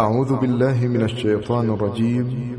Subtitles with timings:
[0.00, 2.58] أعوذ بالله من الشيطان الرجيم.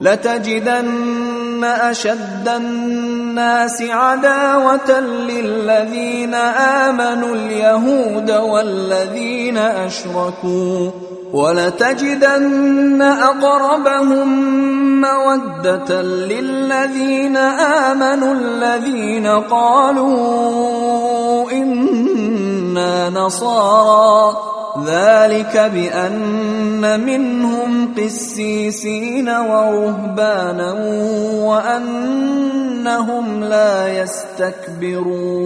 [0.00, 10.90] لتجدن أشد الناس عداوة للذين آمنوا اليهود والذين أشركوا.
[11.32, 14.28] ولتجدن أقربهم
[15.00, 20.12] مودة للذين آمنوا الذين قالوا
[21.52, 24.57] إنا نصارى.
[24.84, 30.72] ذلك بأن منهم قسيسين ورهبانا
[31.48, 35.38] وأنهم لا يستكبرون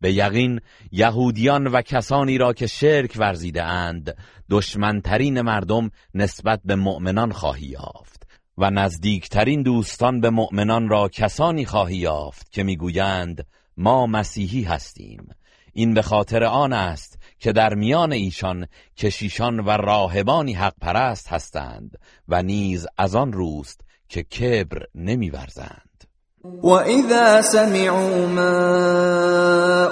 [0.00, 0.60] به یقین
[0.92, 4.16] یهودیان و کسانی را که شرک ورزیده اند
[4.50, 8.26] دشمنترین مردم نسبت به مؤمنان خواهی یافت
[8.58, 15.28] و نزدیکترین دوستان به مؤمنان را کسانی خواهی یافت که می‌گویند ما مسیحی هستیم.
[15.72, 21.98] این به خاطر آن است که در میان ایشان کشیشان و راهبانی حق پرست هستند
[22.28, 26.04] و نیز از آن روست که کبر نمیورزند.
[26.44, 28.50] وَإِذَا سَمِعُوا مَا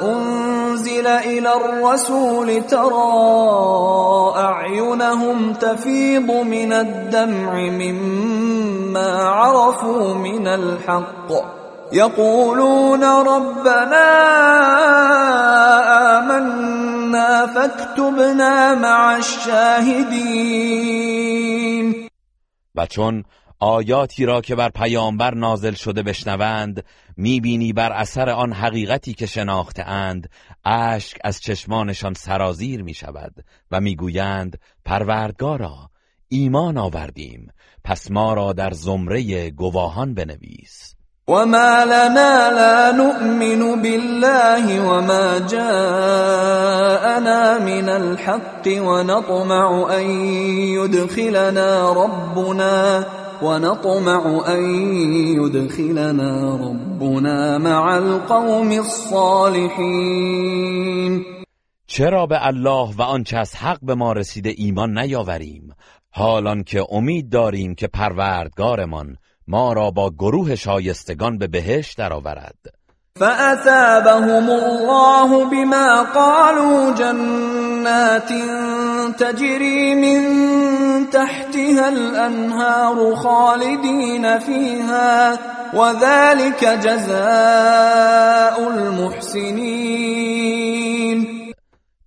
[0.03, 11.68] أُنزِلَ إِلَى الرَّسُولِ تَرَىٰ أَعْيُنَهُمْ تَفِيضُ مِنَ الدَّمْعِ مِمَّا عَرَفُوا مِنَ الْحَقِّ.
[11.93, 14.09] يَقُولُونَ رَبَّنَا
[16.19, 20.39] آمَنَّا فَاكْتُبْنَا مَعَ الشَّاهِدِينَ.
[22.75, 23.25] و چون
[23.61, 26.85] آیاتی را که بر پیامبر نازل شده بشنوند
[27.17, 30.31] می‌بینی بر اثر آن حقیقتی که شناخته اند
[30.65, 35.91] اشک از چشمانشان سرازیر می شود و می‌گویند پروردگارا
[36.29, 37.53] ایمان آوردیم
[37.85, 40.98] پس ما را در زمره گواهان بنویس.
[41.29, 46.89] وما لنا لا نؤمن بالله وما جاءنا
[47.59, 50.11] من الحق ونطمع أن
[50.81, 53.07] يدخلنا ربنا
[53.43, 54.63] ونطمع أن
[55.37, 60.05] يدخلنا ربنا مع القوم الصالحين.
[61.87, 65.75] چرا به الله و آنچه از حق به ما رسیده ایمان نیاوریم؟
[66.11, 69.17] حالان که امید داریم که پروردگارمان
[69.49, 72.79] ما را با گروه شایستگان به بهشت درآورد.
[73.19, 78.33] فأثابهم الله بما قالوا جنات
[79.19, 80.21] تجري من
[81.11, 85.39] تحتها الأنهار خالدين فيها
[85.75, 90.29] وذلك جزاء المحسنين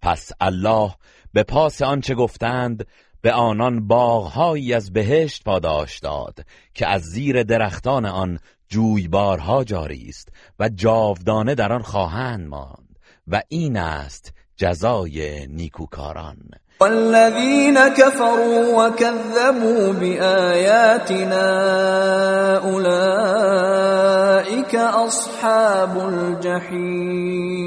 [0.01, 0.91] پس الله
[1.33, 2.85] به پاس آنچه گفتند
[3.21, 6.39] به آنان باغهایی از بهشت پاداش داد
[6.73, 8.39] که از زیر درختان آن
[8.69, 16.37] جویبارها جاری است و جاودانه در آن خواهند ماند و این است جزای نیکوکاران.
[16.81, 21.47] والذین كفروا وكذبوا بآياتنا
[22.57, 23.95] اولئك
[24.75, 27.61] اصحاب الجحیم.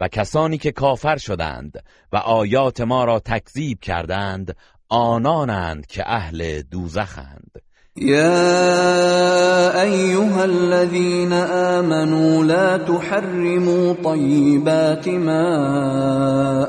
[0.00, 4.56] و کسانی که کافر شدند و آیات ما را تکذیب کردند
[4.88, 7.50] آنانند که اهل دوزخند.
[7.96, 15.44] يا ايها الذين امنوا لا تحرموا طيبات ما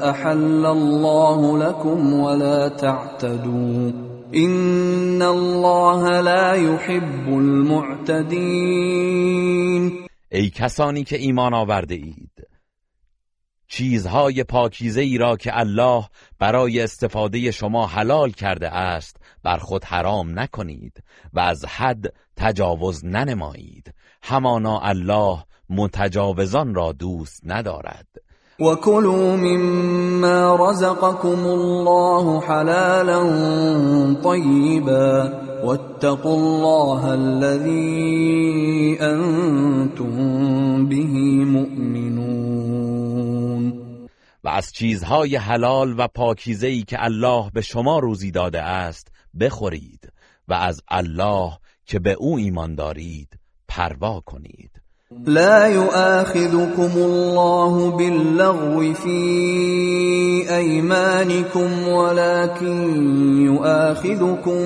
[0.10, 4.10] احل الله لكم ولا تعتدوا.
[4.36, 8.80] ان الله لا يحب المعتدين
[10.32, 12.39] ای کسانی که ایمان آورده اید
[13.70, 16.04] چیزهای پاکیزه ای را که الله
[16.40, 21.04] برای استفاده شما حلال کرده است بر خود حرام نکنید
[21.34, 23.94] و از حد تجاوز ننمایید.
[24.24, 25.38] همانا الله
[25.70, 28.08] متجاوزان را دوست ندارد.
[28.60, 33.24] وكلوا مما رزقكم الله حلالا
[34.24, 35.32] طيبا
[35.64, 41.06] واتقوا الله الذي انتم به
[41.46, 42.19] مؤمنون
[44.50, 49.08] از چیزهای حلال و پاکیزه‌ای که الله به شما روزی داده است
[49.40, 50.12] بخورید
[50.48, 51.52] و از الله
[51.86, 54.72] که به او ایمان دارید پروا کنید.
[55.28, 59.20] لا يؤاخذكم الله باللغو في
[60.50, 62.96] أيمانكم ولكن
[63.46, 64.60] يؤاخذكم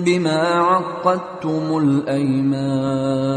[0.00, 3.36] بما عقدتم الأيمان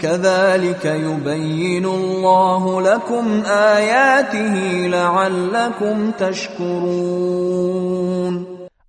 [0.00, 4.54] كذلك يبين الله لكم آياته
[4.88, 7.66] لعلكم تشكرون.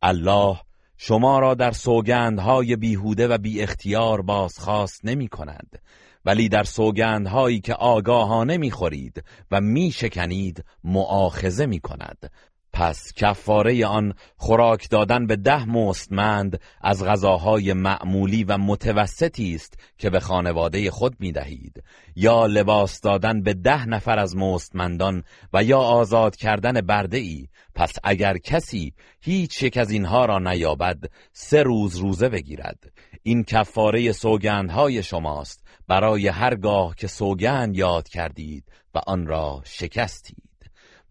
[0.04, 0.58] الله
[0.98, 5.82] شما را در سوگندهای بیهوده و بی اختیار بازخواست نمی کند
[6.26, 12.32] ولی در سوگندهایی که آگاهانه می‌خورید و میشکنید معاخزه می کند
[12.80, 20.10] پس کفاره آن خوراک دادن به ده مستمند از غذاهای معمولی و متوسطی است که
[20.10, 21.84] به خانواده خود می دهید
[22.16, 27.94] یا لباس دادن به ده نفر از مستمندان و یا آزاد کردن برده ای پس
[28.04, 30.98] اگر کسی هیچ یک از اینها را نیابد
[31.34, 32.92] سه روز روزه بگیرد.
[33.24, 35.64] این کفاره سوگندهای شماست.
[35.88, 38.64] برای هرگاه که سوگند یاد کردید
[38.96, 40.47] و آن را شکستید.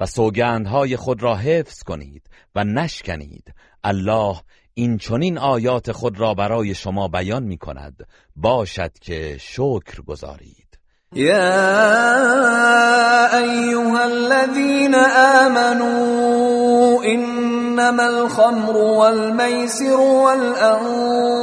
[0.01, 2.23] و سوگندهای خود را حفظ کنید
[2.55, 3.55] و نشکنید.
[3.85, 4.37] الله
[4.75, 8.07] این چنین آیات خود را برای شما بیان می کند
[8.37, 10.67] باشد که شکر گذارید.
[11.13, 11.39] یا
[13.39, 14.95] ایها الذین
[15.45, 21.43] آمنوا انما الخمر والمیسر والانصاب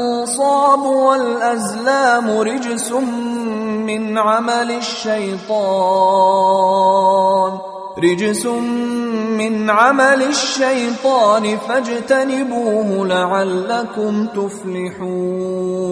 [0.79, 5.43] والازلام رجس من عمل الشیطان.
[7.97, 15.83] رجس من عمل الشیطان فاجتنبوه لعلكم تفلحون.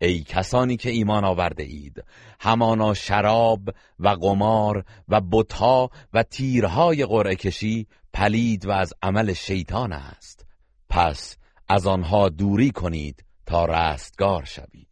[0.00, 2.04] ای کسانی که ایمان آورده اید
[2.40, 3.60] همانا شراب
[3.98, 10.46] و قمار و بتها و تیرهای قرعه کشی پلید و از عمل شیطان است.
[10.88, 11.36] پس
[11.68, 14.91] از آنها دوری کنید تا رستگار شوید.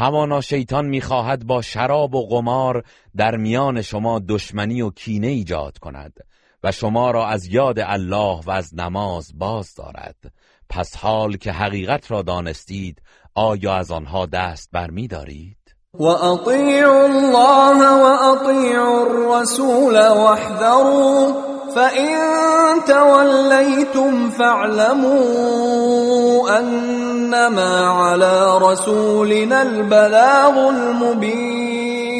[0.00, 2.84] همانا شیطان می‌خواهد با شراب و قمار
[3.16, 6.12] در میان شما دشمنی و کینه ایجاد کند
[6.64, 10.16] و شما را از یاد الله و از نماز باز دارد
[10.70, 13.02] پس حال که حقیقت را دانستید
[13.34, 15.56] آیا از آنها دست برمی دارید؟
[15.94, 22.16] و اطیعوا الله و اطیعوا الرسول واحذروا فإن
[22.86, 25.70] توليتم فاعلموا
[26.58, 32.10] أنما على رسولنا البلاغ المبين.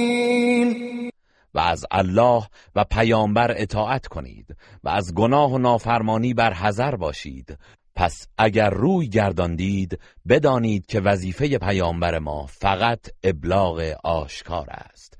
[1.55, 2.43] و از الله
[2.77, 7.59] و پیامبر اطاعت کنید و از گناه و نافرمانی بر حذر باشید.
[7.95, 9.99] پس اگر روی گرداندید
[10.29, 15.20] بدانید که وظیفه پیامبر ما فقط ابلاغ آشکار است.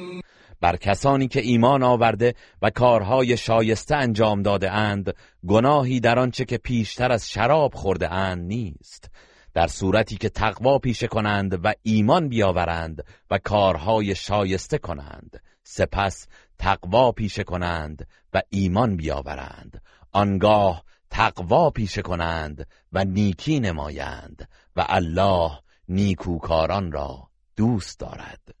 [0.61, 5.13] بر کسانی که ایمان آورده و کارهای شایسته انجام داده اند
[5.47, 9.09] گناهی در آنچه که پیشتر از شراب خورده اند نیست.
[9.53, 16.27] در صورتی که تقوا پیشه کنند و ایمان بیاورند و کارهای شایسته کنند سپس
[16.57, 19.81] تقوا پیشه کنند و ایمان بیاورند.
[20.11, 25.51] آنگاه تقوا پیشه کنند و نیکی نمایند و الله
[25.87, 28.60] نیکوکاران را دوست دارد.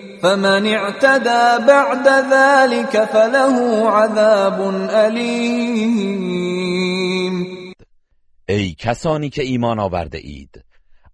[0.21, 6.51] فمن اعتدى بعد ذلك فله عذاب علیم
[8.49, 10.65] ای کسانی که ایمان آورده اید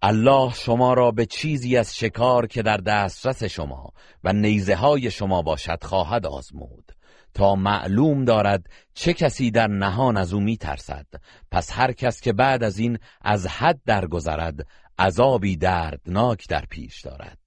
[0.02, 5.42] الله شما را به چیزی از شکار که در دسترس شما و نیزه های شما
[5.42, 6.92] باشد خواهد آزمود.
[7.34, 11.06] تا معلوم دارد چه کسی در نهان از او می ترسد
[11.52, 14.68] پس هر کس که بعد از این از حد درگذرد
[15.00, 17.47] عذابی دردناک در پیش دارد.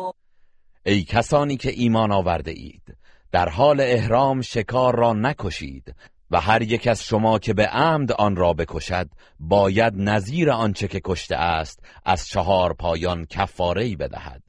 [0.85, 2.97] ای کسانی که ایمان آورده اید
[3.31, 5.95] در حال احرام شکار را نکشید
[6.31, 9.09] و هر یک از شما که به عمد آن را بکشد
[9.39, 14.40] باید نظیر آنچه که کشته است از چهار پایان کفاره بدهد.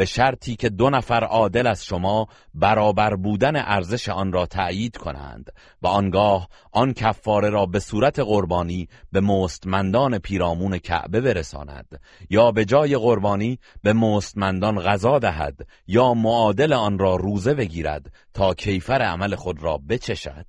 [0.00, 5.52] به شرطی که دو نفر عادل از شما برابر بودن ارزش آن را تأیید کنند
[5.82, 12.64] و آنگاه آن کفاره را به صورت قربانی به مستمندان پیرامون کعبه برساند یا به
[12.64, 19.34] جای قربانی به مستمندان غذا دهد یا معادل آن را روزه بگیرد تا کیفر عمل
[19.34, 20.46] خود را بچشد.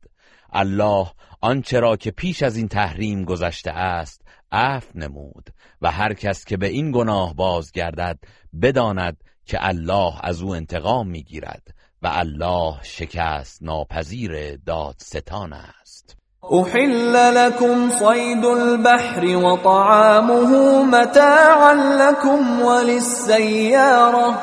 [0.53, 1.07] الله
[1.41, 5.49] آنچه را که پیش از این تحریم گذشته است عفو نمود
[5.81, 8.19] و هر کس که به این گناه بازگردد
[8.61, 11.63] بداند که الله از او انتقام می‌گیرد
[12.01, 16.15] و الله شکست ناپذیر دادستان است.
[16.51, 24.39] احل لكم صید البحر وطعامه متاعا لكم وللسيارة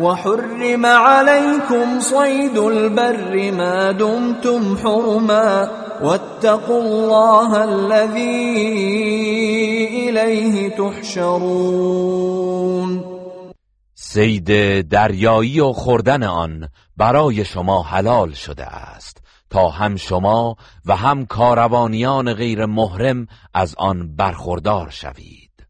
[0.00, 5.70] وحرم عليكم صيد البر ما دمتم حرما
[6.02, 8.68] واتقوا الله الذي
[10.08, 12.30] إليه تحشرون.
[14.12, 19.22] سید دریایی و خوردن آن برای شما حلال شده است.
[19.50, 25.66] تا هم شما و هم کاروانیان غیر محرم از آن برخوردار شوید.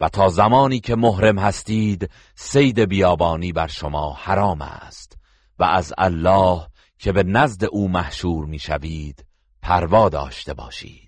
[0.00, 5.18] و تا زمانی که محرم هستید سید بیابانی بر شما حرام است.
[5.58, 6.66] و از الله
[6.98, 9.24] که به نزد او محشور می‌شوید
[9.62, 11.07] پروا داشته باشید.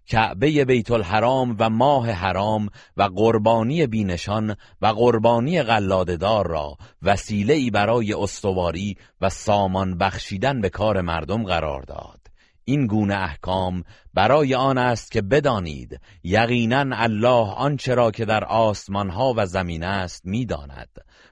[0.11, 7.69] کعبه بیت الحرام و ماه حرام و قربانی بینشان و قربانی قلاددار را وسیله ای
[7.69, 12.19] برای استواری و سامان بخشیدن به کار مردم قرار داد.
[12.65, 19.09] این گونه احکام برای آن است که بدانید یقینا الله آنچه را که در آسمان
[19.09, 20.89] ها و زمین است می‌داند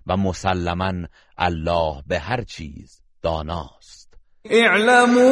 [0.08, 0.94] و مسلما
[1.38, 3.99] الله به هر چیز داناست.
[4.52, 5.30] اعلموا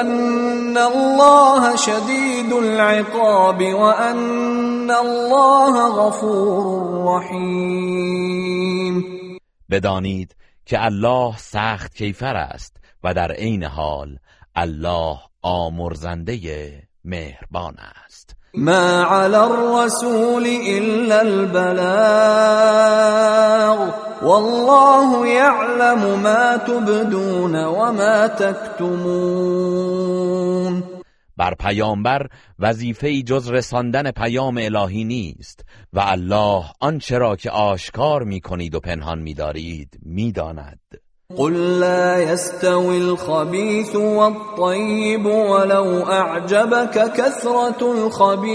[0.00, 9.04] ان الله شدید العقاب وان الله غفور رحیم.
[9.70, 14.18] بدانید که الله سخت کیفر است و در عین حال
[14.54, 16.38] الله آمرزنده
[17.04, 18.36] مهربان است.
[18.54, 21.82] ما على الرسول الا البلاغ
[24.22, 29.72] والله يعلم ما تبدون وما تكتمون
[31.36, 32.26] بر پیامبر
[32.58, 38.80] وظیفه جز رساندن پیام الهی نیست و الله آنچه را که آشکار می کنید و
[38.80, 41.01] پنهان می دارید می داند.
[41.36, 48.52] قل لا يستوي الخبيث والطيب ولو أعجبك كثرة الخبيث.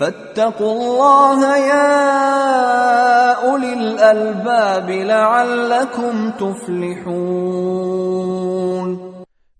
[0.00, 7.52] فاتقوا الله يا أولي الألباب لعلكم تفلحون.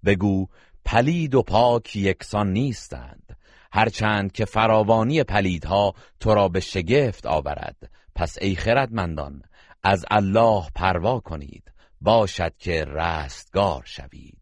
[0.04, 0.46] بگو
[0.84, 3.36] پلید و پاک یکسان نیستند.
[3.72, 7.76] هرچند که فراوانی پلیدها تو را به شگفت آورد.
[8.14, 9.42] پس ای خردمندان
[9.84, 11.72] از الله پروا کنید.
[12.00, 14.41] باشد که رستگار شوید.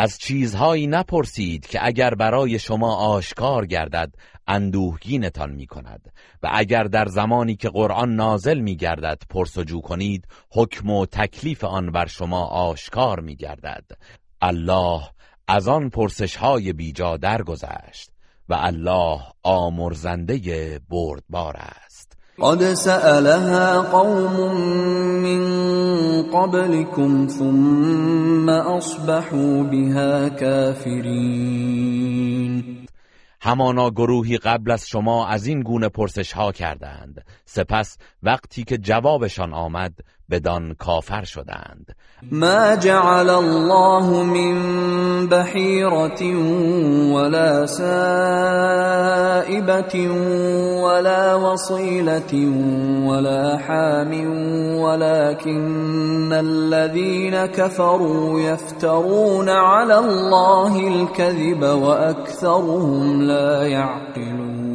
[0.00, 4.14] از چیزهایی نپرسید که اگر برای شما آشکار گردد
[4.46, 10.90] اندوهگینتان می کند و اگر در زمانی که قرآن نازل می گردد پرسجو کنید حکم
[10.90, 13.84] و تکلیف آن بر شما آشکار می گردد
[14.40, 15.02] الله
[15.48, 18.10] از آن پرسش های بیجا درگذشت
[18.48, 21.89] و الله آمرزنده بردبار است.
[22.40, 24.54] قد سألها قوم
[25.22, 25.42] من
[26.22, 32.00] قبلكم ثم أصبحوا بها كافرين.
[33.42, 37.24] همانا گروهی قبل از شما از این گونه پرسش ها کردند.
[37.44, 39.94] سپس وقتی که جوابشان آمد
[40.30, 41.90] بدان کافر شدند.
[42.22, 44.56] ما جعل الله من
[45.28, 46.22] بحيرة
[47.12, 49.00] ولا سائبة
[50.84, 52.34] ولا وصيلة
[53.06, 54.12] ولا حام
[54.80, 64.70] ولكن الذين كفروا يفترون على الله الكذب وأكثرهم لا يعقلون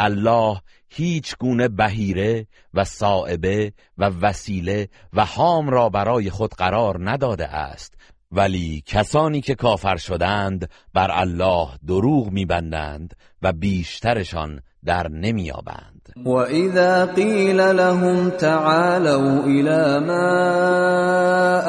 [0.00, 0.60] الله
[0.98, 7.94] هیچ گونه بهیره و صائبه و وسیله و حام را برای خود قرار نداده است.
[8.32, 16.12] ولی کسانی که کافر شدند بر الله دروغ میبندند و بیشترشان در نمییابند.
[16.24, 20.30] وَإِذَا قِيلَ لَهُمْ تَعَالَوْا إِلَى مَا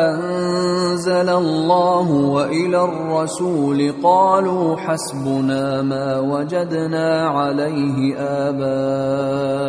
[0.09, 8.17] أَنزَلَ اللَّهُ وَإِلَى الرَّسُولِ قَالُوا حَسْبُنَا مَا وَجَدْنَا عَلَيْهِ
[8.49, 9.59] آبَاءَنَا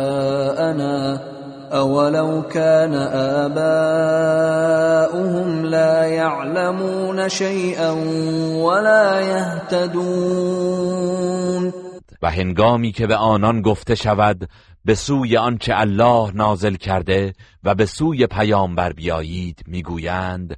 [1.71, 2.93] أَوَلَوْ كَانَ
[3.47, 3.65] آبَاؤُهُمْ
[5.65, 7.91] لَا يَعْلَمُونَ شَيْئًا
[8.59, 10.41] وَلَا يَهْتَدُونَ
[12.21, 14.49] و هنگامی که به آنان گفته شود
[14.85, 20.57] به سوی آنچه الله نازل کرده و به سوی پیامبر بیایید می‌گویند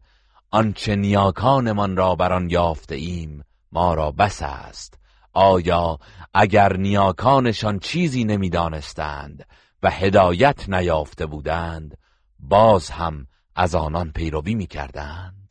[0.52, 4.99] آنچه نیاکانمان را بر آن یافته ایم ما را بس است.
[5.34, 5.97] آیا
[6.34, 9.45] اگر نیاکانشان چیزی نمی‌دانستند
[9.84, 11.98] و هدایت نیافته بودند
[12.39, 15.43] باز هم از آنان پیروی می‌کردند.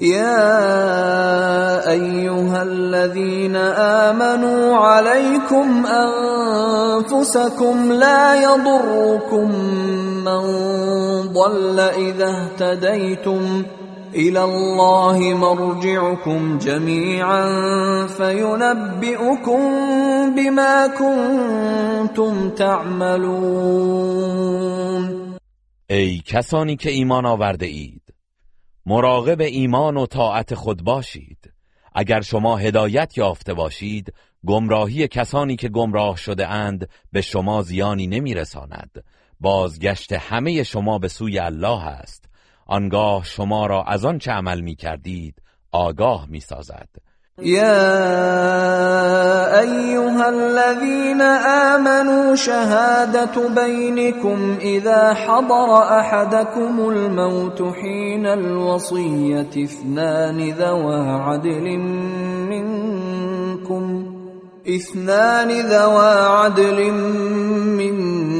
[0.00, 0.30] يا
[1.90, 5.86] ايها الذين امنوا عليكم
[7.06, 9.50] انفسكم لا يضركم
[10.24, 10.42] من
[11.32, 13.64] ضل اذا اهتديتم
[14.14, 17.46] الى الله مرجعكم جميعا
[18.06, 19.60] فينبئكم
[20.36, 23.96] بما كنتم تعملون.
[25.90, 28.02] ای کسانی که ایمان آورده اید
[28.86, 31.52] مراقب ایمان و طاعت خود باشید.
[31.94, 34.12] اگر شما هدایت یافته باشید
[34.46, 39.04] گمراهی کسانی که گمراه شده اند به شما زیانی نمیرساند.
[39.40, 42.25] بازگشت همه شما به سوی الله است.
[42.66, 45.34] آنگاه شما را از آن چه عمل می کردید
[45.72, 46.88] آگاه می سازد.
[47.42, 47.70] يا
[49.60, 61.78] ايها الذين امنوا شهاده بينكم اذا حضر احدكم الموت حين الوصيه اثنان ذوى عدل
[62.48, 64.06] منكم
[64.68, 66.92] اثنان ذوى عدل
[67.76, 68.35] منكم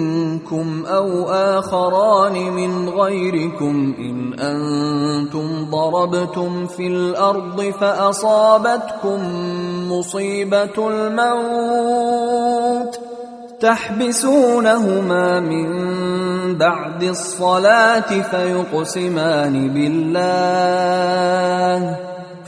[0.86, 9.20] أو آخران من غيركم إن أنتم ضربتم في الأرض فأصابتكم
[9.92, 12.26] مصيبة الموت
[13.60, 15.68] تحبسونهما من
[16.58, 21.16] بعد الصلاة فيقسمان بالله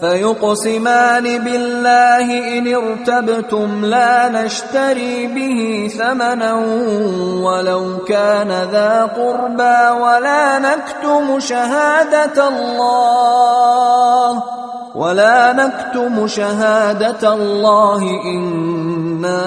[0.01, 6.55] فيقسمان بالله إن ارتبتم لا نشتري به ثمنا
[7.43, 14.43] ولو كان ذا قربى ولا نكتم شهادة الله
[14.95, 19.45] ولا نكتم شهادة الله إنا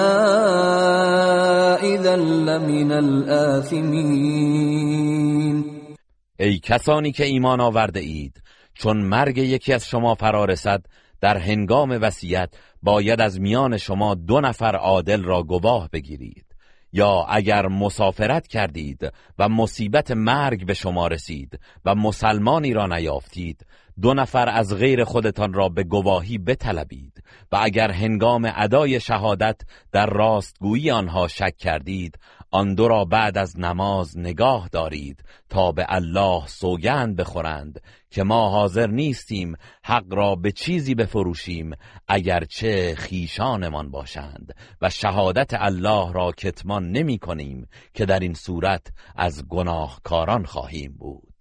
[1.82, 4.52] إذا لمن الآثمين.
[6.38, 8.00] ای کسانی که آورده
[8.74, 10.86] چون مرگ یکی از شما فرا رسد
[11.20, 16.52] در هنگام وصیت باید از میان شما دو نفر عادل را گواه بگیرید.
[16.92, 23.66] یا اگر مسافرت کردید و مصیبت مرگ به شما رسید و مسلمانی را نیافتید
[24.00, 29.60] دو نفر از غیر خودتان را به گواهی بطلبید و اگر هنگام ادای شهادت
[29.92, 32.18] در راستگویی آنها شک کردید
[32.54, 38.50] آن دو را بعد از نماز نگاه دارید تا به الله سوگند بخورند که ما
[38.50, 41.70] حاضر نیستیم حق را به چیزی بفروشیم
[42.08, 48.86] اگرچه خیشانمان باشند و شهادت الله را کتمان نمی کنیم که در این صورت
[49.16, 51.31] از گناهکاران خواهیم بود.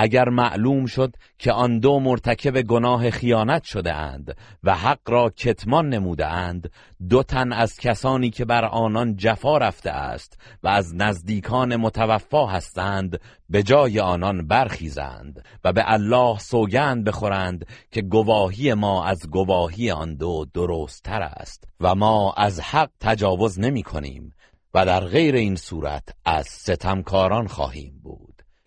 [0.00, 5.88] اگر معلوم شد که آن دو مرتکب گناه خیانت شده اند و حق را کتمان
[5.88, 6.70] نموده اند
[7.08, 13.20] دو تن از کسانی که بر آنان جفا رفته است و از نزدیکان متوفا هستند
[13.48, 20.14] به جای آنان برخیزند و به الله سوگند بخورند که گواهی ما از گواهی آن
[20.14, 24.32] دو درستتر است و ما از حق تجاوز نمی کنیم
[24.74, 28.27] و در غیر این صورت از ستمکاران خواهیم بود.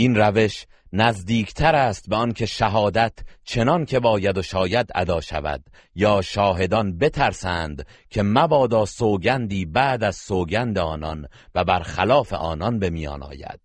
[0.00, 3.12] این روش نزدیکتر است به آنکه شهادت
[3.44, 5.64] چنان که باید و شاید ادا شود.
[5.94, 13.22] یا شاهدان بترسند که مبادا سوگندی بعد از سوگند آنان و برخلاف آنان به میان
[13.22, 13.60] آید.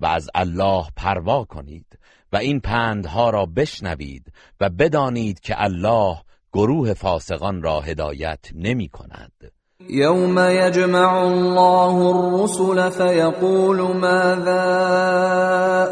[0.00, 1.98] و از الله پروا کنید
[2.32, 6.16] و این پندها را بشنوید و بدانید که الله
[6.52, 9.57] گروه فاسقان را هدایت نمی کند.
[9.86, 14.64] يوم يجمع الله الرسل فيقول ماذا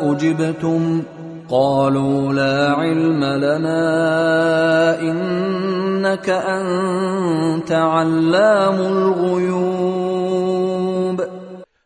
[0.02, 1.02] اجبتم
[1.48, 10.06] قالوا لا علم لنا انك انت علام الغیوب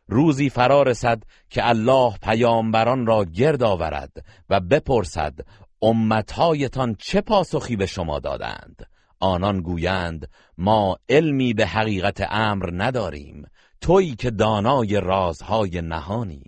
[0.09, 4.13] روزی فرا رسد که الله پیامبران را گرد آورد
[4.51, 5.35] و بپرسد
[5.83, 8.90] امتهایتان چه پاسخی به شما دادند؟
[9.21, 10.29] آنان گویند
[10.59, 13.47] ما علمی به حقیقت امر نداریم
[13.81, 16.43] تویی که دانای رازهای نهانی.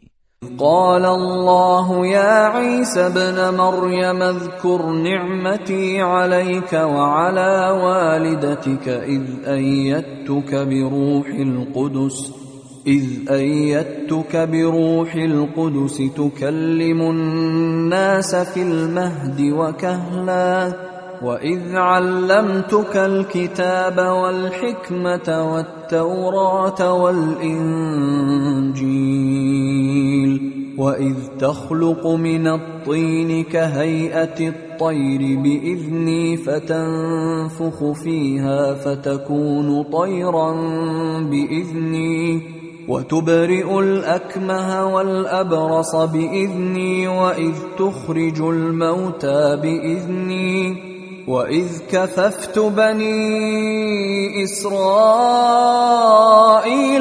[0.58, 12.32] قال الله يا عيسى ابن مريم اذكر نعمتي عليك وعلى والدتك إذ أيدتك بروح القدس
[12.86, 20.91] إذ أيدتك بروح القدس تكلم الناس في المهد وكهلاً
[21.22, 28.32] وإذ علمتك الكتاب والحكمة والتوراة والإنجيل
[30.78, 40.52] وإذ تخلق من الطين كهيئة الطير بإذني فتنفخ فيها فتكون طيرا
[41.20, 42.42] بإذني
[42.88, 50.91] وتبرئ الأكمه والأبرص بإذني وإذ تخرج الموتى بإذني
[51.28, 54.76] وَإِذْ كَفَفْتُ بَنِي إِسْرَائِيلَ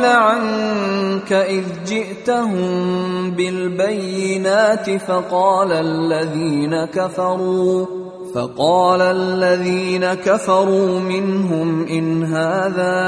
[0.05, 8.01] عَنكَ إِذْ جِئْتَهُم بِالْبَيِّنَاتِ فَقَالَ الَّذِينَ كَفَرُوا
[8.33, 12.99] فقال الذين كفروا منهم إن هذا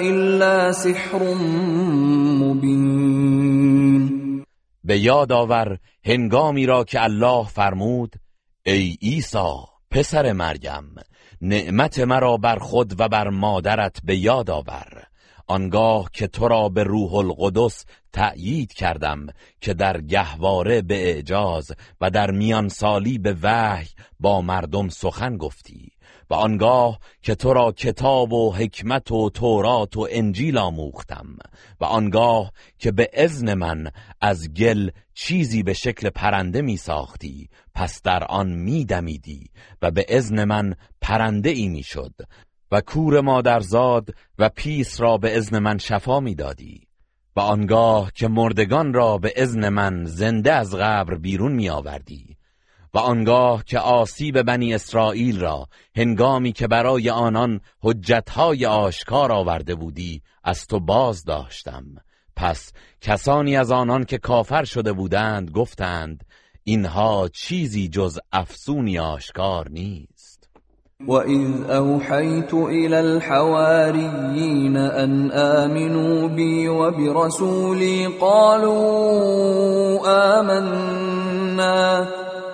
[0.00, 1.34] إلا سحر
[2.42, 4.44] مبين.
[4.84, 8.14] به یاد آور هنگامی را که الله فرمود
[8.66, 9.71] ای عیسی.
[9.92, 10.94] پسر مریم
[11.40, 15.04] نعمت مرا بر خود و بر مادرت به یاد آور.
[15.46, 19.26] آنگاه که تو را به روح القدس تأیید کردم
[19.60, 23.88] که در گهواره به اعجاز و در میان سالی به وحی
[24.20, 25.92] با مردم سخن گفتی.
[26.30, 31.26] و آنگاه که تو را کتاب و حکمت و تورات و انجیل آموختم
[31.80, 38.02] و آنگاه که به ازن من از گل چیزی به شکل پرنده می ساختی پس
[38.02, 39.50] در آن می دمیدی
[39.82, 42.14] و به ازن من پرنده ای می شد
[42.72, 46.86] و کور مادرزاد و پیس را به ازن من شفا می دادی
[47.36, 52.31] و آنگاه که مردگان را به ازن من زنده از قبر بیرون می آوردی.
[52.94, 60.22] و آنگاه که آسیب بنی اسرائیل را هنگامی که برای آنان حجتهای آشکار آورده بودی
[60.44, 61.84] از تو باز داشتم.
[62.36, 66.24] پس کسانی از آنان که کافر شده بودند گفتند
[66.64, 70.48] اینها چیزی جز افسونی آشکار نیست.
[71.08, 79.98] وَإِذْ أَوْحَيْتُ إِلَى الْحَوَارِيِّينَ أَنْ آمِنُوا بِي وَبِرَسُولِي قَالُوا
[80.38, 82.06] آمَنَّا.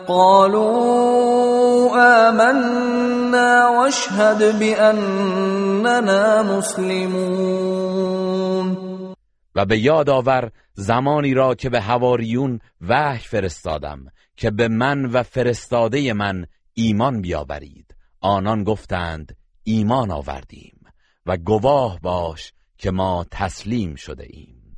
[0.09, 1.90] قالوا
[2.29, 7.59] آمنا واشهد بأننا مسلمون.
[9.55, 15.23] و به یاد آور زمانی را که به هواریون وحی فرستادم که به من و
[15.23, 17.94] فرستاده من ایمان بیاورید.
[18.21, 20.81] آنان گفتند ایمان آوردیم
[21.27, 24.58] و گواه باش که ما تسلیم شده ایم.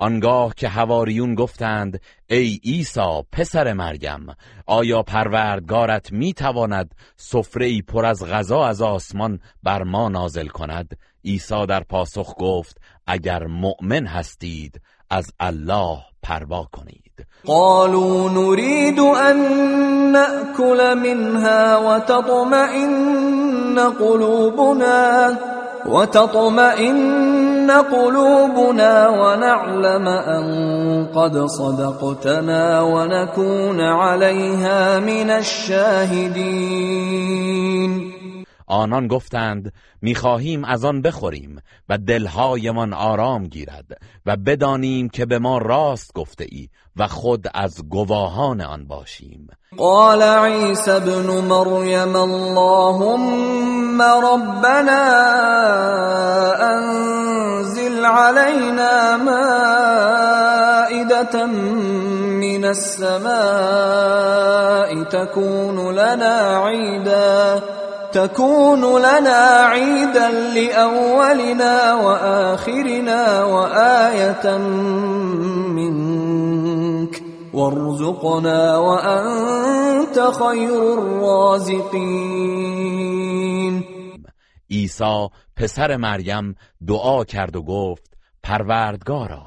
[0.00, 4.26] آنگاه که هواریون گفتند ای عیسی پسر مریم
[4.66, 11.66] آیا پروردگارت می‌تواند سفره ای پر از غذا از آسمان بر ما نازل کند؟ عیسی
[11.66, 17.26] در پاسخ گفت اگر مؤمن هستید از الله پروا کنید.
[17.46, 19.36] قالوا نريد أن
[20.12, 25.32] نأكل منها وتطمئن قلوبنا
[25.86, 30.44] وتطمئن قلوبنا ونعلم أن
[31.14, 37.00] قد صدقتنا ونكون عليها من الشاهدين
[38.70, 43.86] آنان گفتند می‌خواهیم از آن بخوریم و دلهایمان آرام گیرد
[44.26, 49.48] و بدانیم که به ما راست گفته ای و خود از گواهان آن باشیم.
[49.76, 55.02] قال عيسى ابن مريم اللهم ربنا
[56.60, 60.26] انزل علينا مائدة
[61.46, 64.20] من السماء
[65.04, 67.62] تكون لنا عيدا
[68.12, 74.58] تكون لنا عيدا لأولنا وآخرنا وآية
[75.76, 77.22] منك.
[77.54, 82.30] وارزقنا وأنت خير الرازقين.
[84.70, 86.54] عیسی پسر مریم
[86.86, 88.10] دعا کرد و گفت
[88.42, 89.46] پروردگارا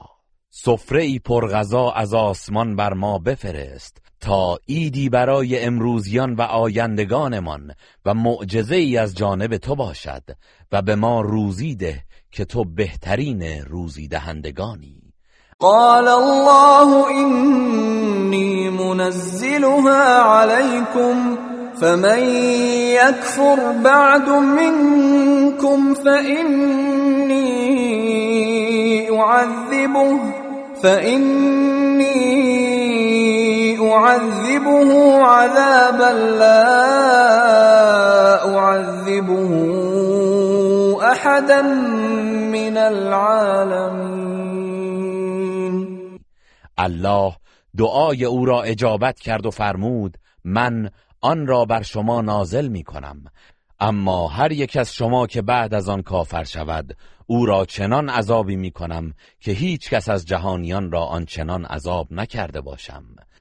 [0.49, 4.03] سفره ای پرغذا از آسمان بر ما بفرست.
[4.23, 7.71] تا ایدی برای امروزیان و آیندگانمان
[8.05, 10.23] و معجزه ای از جانب تو باشد
[10.71, 15.03] و به ما روزی ده که تو بهترین روزی دهندگانی
[15.59, 21.38] قال الله إني منزلها عليكم
[21.81, 22.19] فمن
[22.99, 27.49] يكفر بعد منكم فإني
[29.19, 30.19] أعذبه
[30.83, 31.83] فإني
[33.93, 34.89] أعذبه
[35.25, 36.63] عذابا لا
[38.58, 39.51] أعذبه
[41.12, 41.62] أحدا
[42.51, 44.23] من العالمين.
[46.77, 47.36] الله
[47.77, 50.89] دعای او را اجابت کرد و فرمود من
[51.21, 53.23] آن را بر شما نازل می کنم.
[53.79, 58.56] اما هر یک از شما که بعد از آن کافر شود او را چنان عذابی
[58.56, 63.03] می کنم که هیچ کس از جهانیان را آنچنان عذاب نکرده باشم.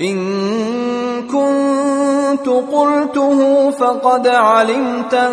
[0.00, 0.16] إن
[1.22, 5.30] كنت قلته فقد علمته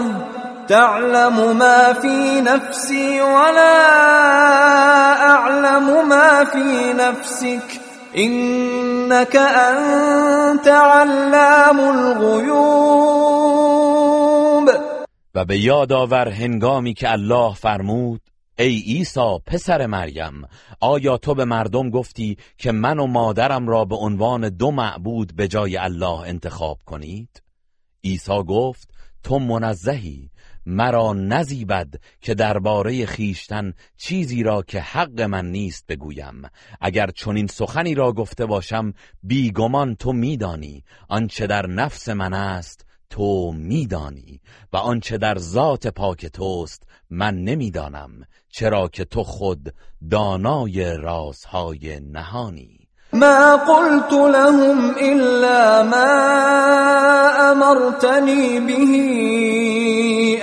[0.68, 3.86] تعلم ما في نفسي ولا
[5.30, 7.82] اعلم ما في نفسك
[8.18, 13.24] انك انت علام الغیوب
[15.36, 18.22] و به یاد آور هنگامی که الله فرمود
[18.60, 20.48] ای عیسی پسر مریم
[20.80, 25.48] آیا تو به مردم گفتی که من و مادرم را به عنوان دو معبود به
[25.48, 27.44] جای الله انتخاب کنید؟
[28.04, 28.90] عیسی گفت
[29.24, 30.30] تو منزهی
[30.66, 36.42] مرا نزیبد که درباره خیشتن چیزی را که حق من نیست بگویم.
[36.82, 43.52] اگر چنین سخنی را گفته باشم بیگمان تو میدانی آنچه در نفس من است تو
[43.52, 44.42] میدانی
[44.74, 48.10] و آنچه در ذات پاک توست من نمی‌دانم
[48.50, 49.74] چرا که تو خود
[50.12, 52.80] دانای رازهای نهانی.
[53.14, 56.14] ما قلت لهم الا ما
[57.52, 58.74] امرتني به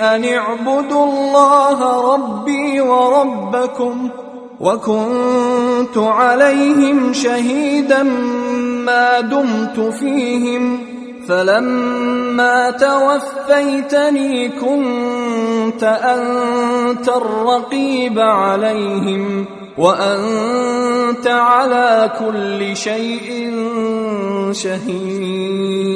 [0.03, 4.11] ان اعبدوا الله ربي وربكم
[4.59, 8.03] وكنت عليهم شهيدا
[8.85, 10.91] ما دمت فيهم.
[11.31, 23.51] فلما توفيتني كنت انت الرقيب عليهم وانت على كل شيء
[24.51, 25.91] شهید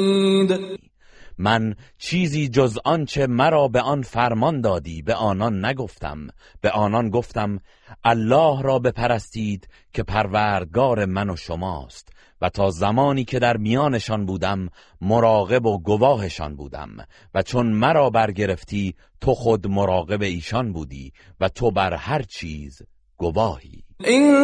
[1.38, 6.18] من چیزی جز آنچه مرا به آن فرمان دادی به آنان نگفتم.
[6.60, 7.60] به آنان گفتم
[8.04, 12.15] الله را بپرستید که پروردگار من و شماست.
[12.40, 14.68] و تا زمانی که در میانشان بودم
[15.00, 16.90] مراقب و گواهشان بودم
[17.34, 22.82] و چون مرا برگرفتی تو خود مراقب ایشان بودی و تو بر هر چیز
[23.16, 23.82] گواهی.
[24.04, 24.34] این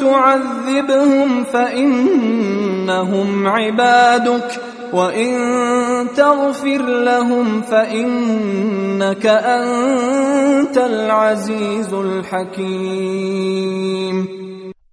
[0.00, 2.68] تعذبهم فإنهم
[3.48, 4.60] عبادك
[4.92, 13.38] وإن تغفر لهم فإنك أنت العزیز الحکیم.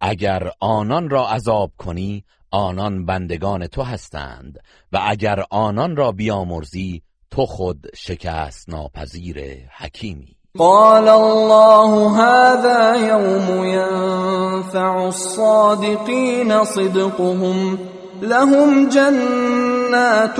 [0.01, 4.59] اگر آنان را عذاب کنی آنان بندگان تو هستند.
[4.91, 10.35] و اگر آنان را بیامرزی تو خود شکست ناپذیر حکیمی.
[10.57, 17.77] قال الله هذا يوم ينفع الصادقين صدقهم
[18.21, 20.39] لهم جنات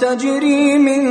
[0.00, 1.02] تجري من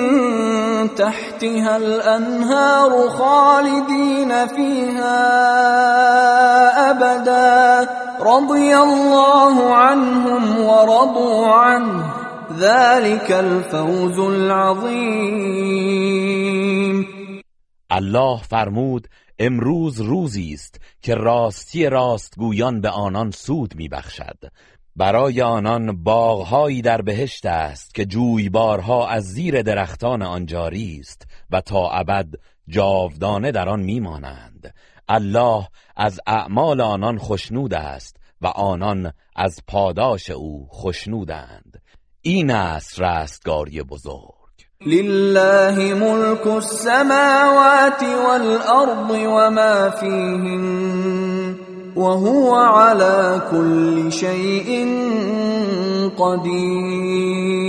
[0.95, 5.19] تحتها الانهار خالدين فيها
[6.91, 7.89] ابدا
[8.21, 12.13] رضي الله عنهم ورضوا عنه.
[12.59, 15.29] ذلك الفوز العظيم.
[17.91, 19.07] الله فرمود
[19.39, 24.37] امروز روزی است که راستی راستگویان به آنان سود میبخشد.
[24.99, 31.61] برای آنان باغهایی در بهشت است که جویبارها از زیر درختان آن جاری است و
[31.61, 32.25] تا ابد
[32.67, 34.73] جاودانه در آن میمانند.
[35.09, 41.81] الله از اعمال آنان خشنود است و آنان از پاداش او خشنودند.
[42.21, 44.39] این است رستگاری بزرگ.
[44.85, 54.87] لله ملك السماوات والأرض وما فيهن وهو على كل شيء
[56.17, 57.59] قدیر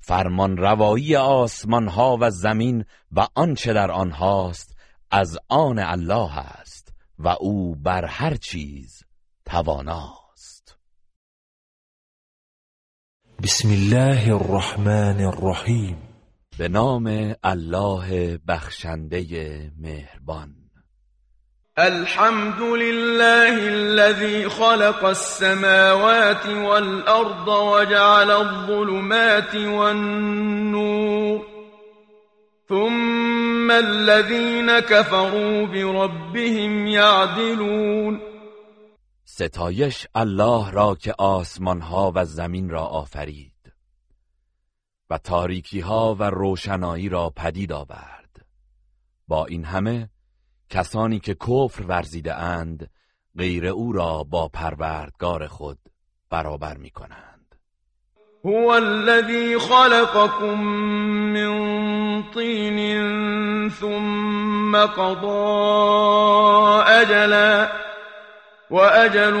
[0.00, 4.76] فرمان روایی آسمان ها و زمین و آنچه در آنهاست
[5.10, 9.02] از آن الله است و او بر هر چیز
[9.44, 10.78] تواناست.
[13.42, 15.96] بسم الله الرحمن الرحیم.
[16.58, 20.67] به نام الله بخشنده مهربان.
[21.78, 31.46] الحمد لله الذي خلق السماوات والأرض وجعل الظلمات والنور
[32.68, 38.20] ثم الذين كفروا بربهم يعدلون
[39.24, 43.72] ستایش الله را که آسمان ها و زمین را آفرید
[45.10, 48.46] و تاریکی ها و روشنایی را پدید آورد.
[49.28, 50.08] با این همه
[50.70, 52.90] کسانی که کفر ورزیده اند
[53.38, 55.78] غیر او را با پروردگار خود
[56.30, 57.54] برابر می کنند
[58.44, 60.60] هو الذي خلقكم
[61.32, 65.26] من طين ثم قضى
[66.92, 67.68] اجلا
[68.70, 69.34] واجل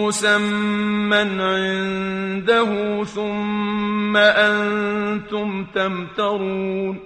[0.00, 7.00] مسمى عنده ثم انتم تمترون.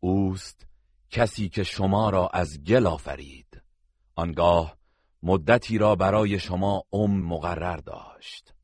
[0.00, 0.67] اوست
[1.10, 3.62] کسی که شما را از گل آفرید.
[4.14, 4.76] آنگاه
[5.22, 8.54] مدتی را برای شما ام مقرر داشت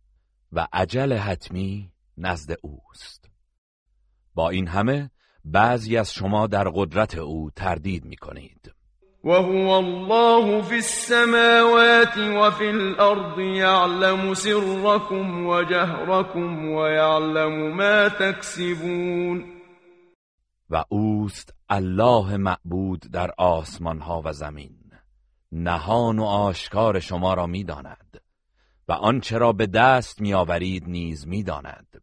[0.53, 3.31] و عجل حتمی نزد اوست.
[4.35, 5.11] با این همه
[5.45, 8.75] بعضی از شما در قدرت او تردید می کنید.
[9.25, 19.45] وهو الله في السماوات وفي الأرض يعلم سركم وجهركم ويعلم ما تكسبون
[20.71, 24.77] و اوست الله معبود در آسمان ها و زمین.
[25.53, 28.21] نهان و آشکار شما را می‌داند
[28.89, 32.01] و آنچه را به دست میآورید نیز می‌داند.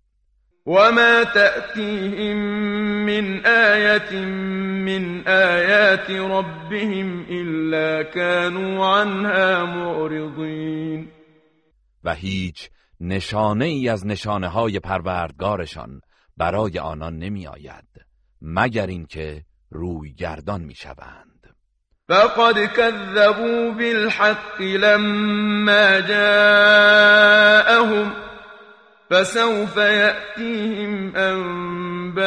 [0.65, 2.37] وما تأتيهم
[3.05, 4.25] من آية
[4.85, 11.07] من آيات ربهم إلا كانوا عنها معرضين.
[12.03, 16.01] و هیچ نشانه ای از نشانه های پروردگارشان
[16.37, 17.87] برای آنان نمی آید
[18.41, 21.55] مگر اینکه روی گردان می شوند
[22.09, 27.41] فقد كذبوا بالحق لما جاءهم
[29.11, 32.21] فسوف يأتيهم أنباء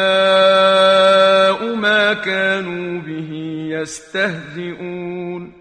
[1.74, 3.30] ما كانوا به
[3.70, 5.52] يستهزئون.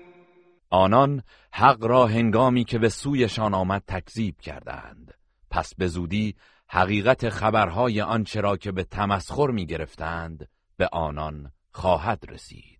[0.70, 5.14] آنان حق را هنگامی که به سویشان آمد تکذیب کردند.
[5.52, 6.36] پس به زودی
[6.68, 12.74] حقیقت خبرهای آنچه را که به تمسخر می گرفتند به آنان خواهد رسید.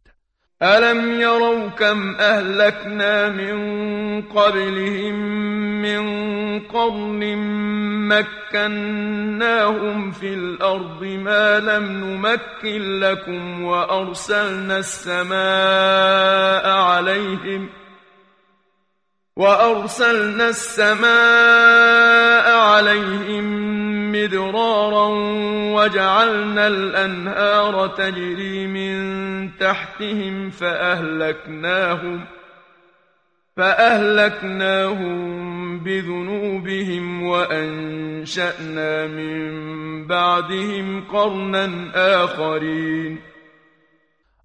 [0.64, 5.16] ألم يروا كم أهلكنا من قبلهم
[5.82, 6.04] من
[6.60, 7.38] قرن
[8.08, 17.70] مكناهم في الأرض ما لم نمكن لكم وأرسلنا السماء عليهم
[19.36, 21.08] وأرسلنا السماء
[22.58, 23.74] عليهم
[24.14, 25.08] مدرارا
[25.76, 32.26] وجعلنا الأنهار تجري من تحتهم فأهلكناهم
[33.58, 35.14] فأهلكناهم
[35.80, 41.92] بذنوبهم وأنشأنا من بعدهم قرنا
[42.24, 43.20] آخرين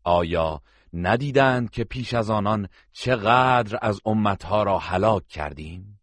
[0.04, 0.60] آیا
[0.94, 5.97] ندیدند که پیش از آنان چقدر از امتها را هلاک کردیم؟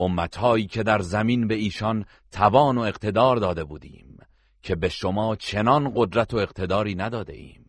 [0.00, 4.18] امتهایی که در زمین به ایشان توان و اقتدار داده بودیم
[4.62, 7.66] که به شما چنان قدرت و اقتداری نداده ایم.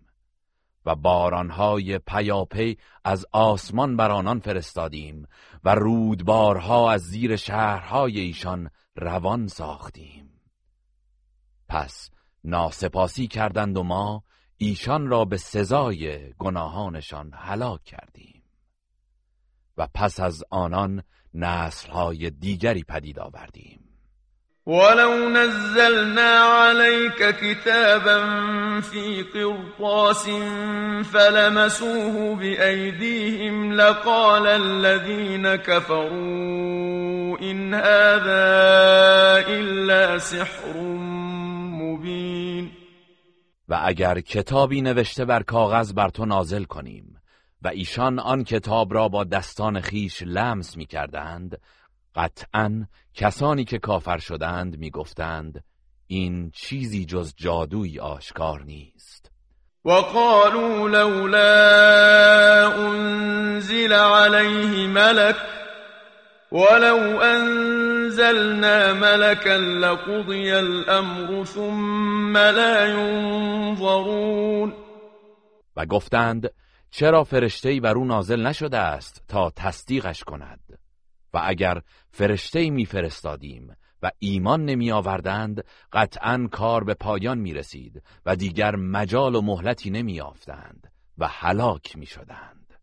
[0.85, 5.27] و بارانهای پیاپی از آسمان بر آنان فرستادیم
[5.63, 10.29] و رودبارها از زیر شهرهای ایشان روان ساختیم.
[11.69, 12.09] پس
[12.43, 14.23] ناسپاسی کردند و ما
[14.57, 18.43] ایشان را به سزای گناهانشان هلاک کردیم.
[19.77, 21.03] و پس از آنان
[21.37, 23.79] نسلهای دیگری پدید آوردیم.
[24.67, 28.19] ولو نزلنا عليك كتابا
[28.81, 30.29] في قرطاس
[31.11, 38.47] فلمسوه بأيديهم لقال الذين كفروا إن هذا
[39.47, 40.77] إلا سحر
[41.71, 42.71] مبين.
[43.69, 47.16] و اگر کتابی نوشته بر کاغذ بر تو نازل کنیم
[47.67, 51.61] و ایشان آن کتاب را با دستان خیش لمس می کردند
[52.15, 55.63] قطعا کسانی که کافر شدند می گفتند
[56.07, 59.31] این چیزی جز جادوی آشکار نیست.
[59.85, 65.35] وقالوا لولا انزل عليه ملك
[66.51, 74.73] ولو انزلنا ملكا لقضي الامر ثم لا ينظرون.
[75.75, 76.49] و گفتند
[76.91, 80.79] چرا فرشتهی بر او نازل نشده است تا تصدیقش کند؟
[81.33, 81.81] و اگر
[82.11, 85.63] فرشتهی میفرستادیم و ایمان نمی آوردند
[85.93, 91.97] قطعا کار به پایان می رسید و دیگر مجال و مهلتی نمی آفتند و هلاک
[91.97, 92.73] می شدند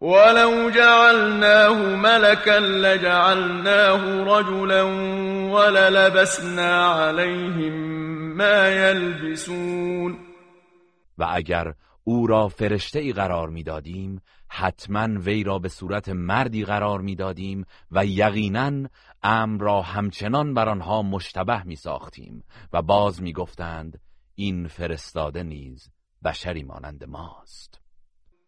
[0.00, 4.86] ولو جعلناه ملكا لجعلناه رجلا
[5.52, 7.72] وللبسنا عليهم
[8.36, 10.18] ما يلبسون
[11.18, 11.74] و اگر
[12.10, 18.06] او را فرشته ای قرار می‌دادیم حتما وی را به صورت مردی قرار می‌دادیم و
[18.06, 18.88] یقینا
[19.22, 24.00] امر را همچنان بر آنها مشتبه می ساختیم و باز می گفتند
[24.34, 25.90] این فرستاده نیز
[26.24, 27.80] بشری مانند ماست.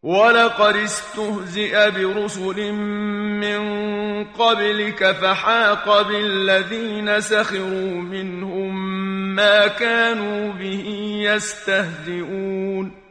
[0.04, 8.74] ولقد استهزئ برسل من قبلك فحاق بالذين سخروا منهم
[9.34, 10.74] ما كانوا به
[11.24, 13.01] يستهزئون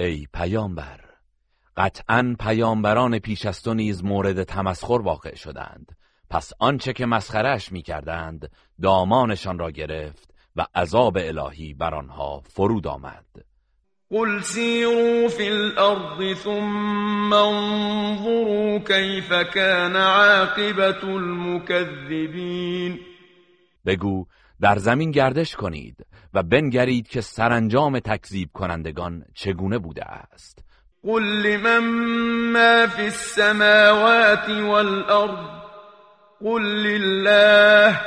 [0.00, 1.00] ای پیامبر
[1.76, 5.96] قطعا پیامبران پیش از تو نیز مورد تمسخر واقع شدند.
[6.30, 8.50] پس آنچه که مسخرش می کردند
[8.82, 13.24] دامانشان را گرفت و عذاب الهی بر آنها فرود آمد.
[14.10, 23.00] قل سیروا فی الارض ثم انظروا کیف کان عاقبت المکذبین.
[23.86, 24.26] بگو
[24.60, 26.06] در زمین گردش کنید.
[26.34, 30.64] و بنگرید که سرانجام تکذیب کنندگان چگونه بوده است.
[31.04, 31.82] قل لمن
[32.52, 35.58] ما في السماوات والأرض
[36.44, 38.00] قل لله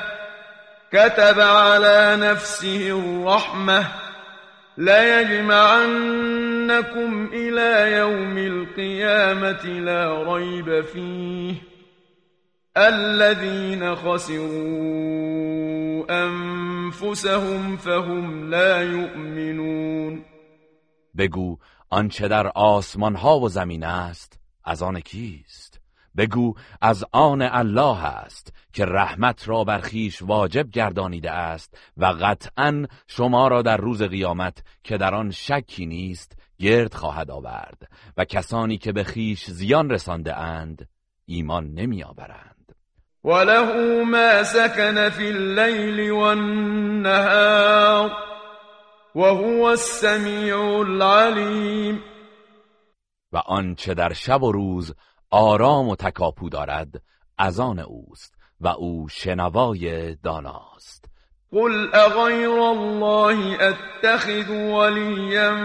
[0.92, 3.88] كتب على نفسه الرحمة
[4.78, 6.30] ليجمعنكم
[7.34, 11.71] إلى يوم القيامة لا ريب فيه.
[12.78, 15.26] الذين خسروا
[16.10, 20.26] أنفسهم فهم لا يؤمنون.
[21.18, 21.58] بگو
[21.90, 25.82] آنچه در آسمان ها و زمین است از آن کیست؟
[26.18, 32.86] بگو از آن الله است که رحمت را بر خیش واجب گردانیده است و قطعا
[33.08, 38.78] شما را در روز قیامت که در آن شکی نیست گرد خواهد آورد و کسانی
[38.78, 40.88] که به خیش زیان رسانده اند
[41.26, 42.61] ایمان نمی آورند
[43.24, 47.72] وله ما سكن في الليل والنهار
[49.16, 52.04] وهو السمیع العلیم
[53.32, 54.94] و آنچه در شب و روز
[55.32, 57.02] آرام و تکاپو دارد
[57.38, 61.06] از آن اوست و او شنوای داناست.
[61.52, 65.56] قل اغیر الله اتخذ ولیا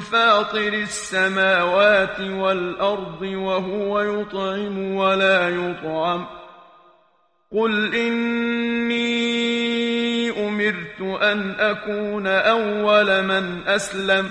[0.00, 6.26] فاطر السماوات والارض وهو يطعم ولا يطعم
[7.52, 9.30] قل إني
[10.48, 14.30] أمرت أن أكون أول من أسلم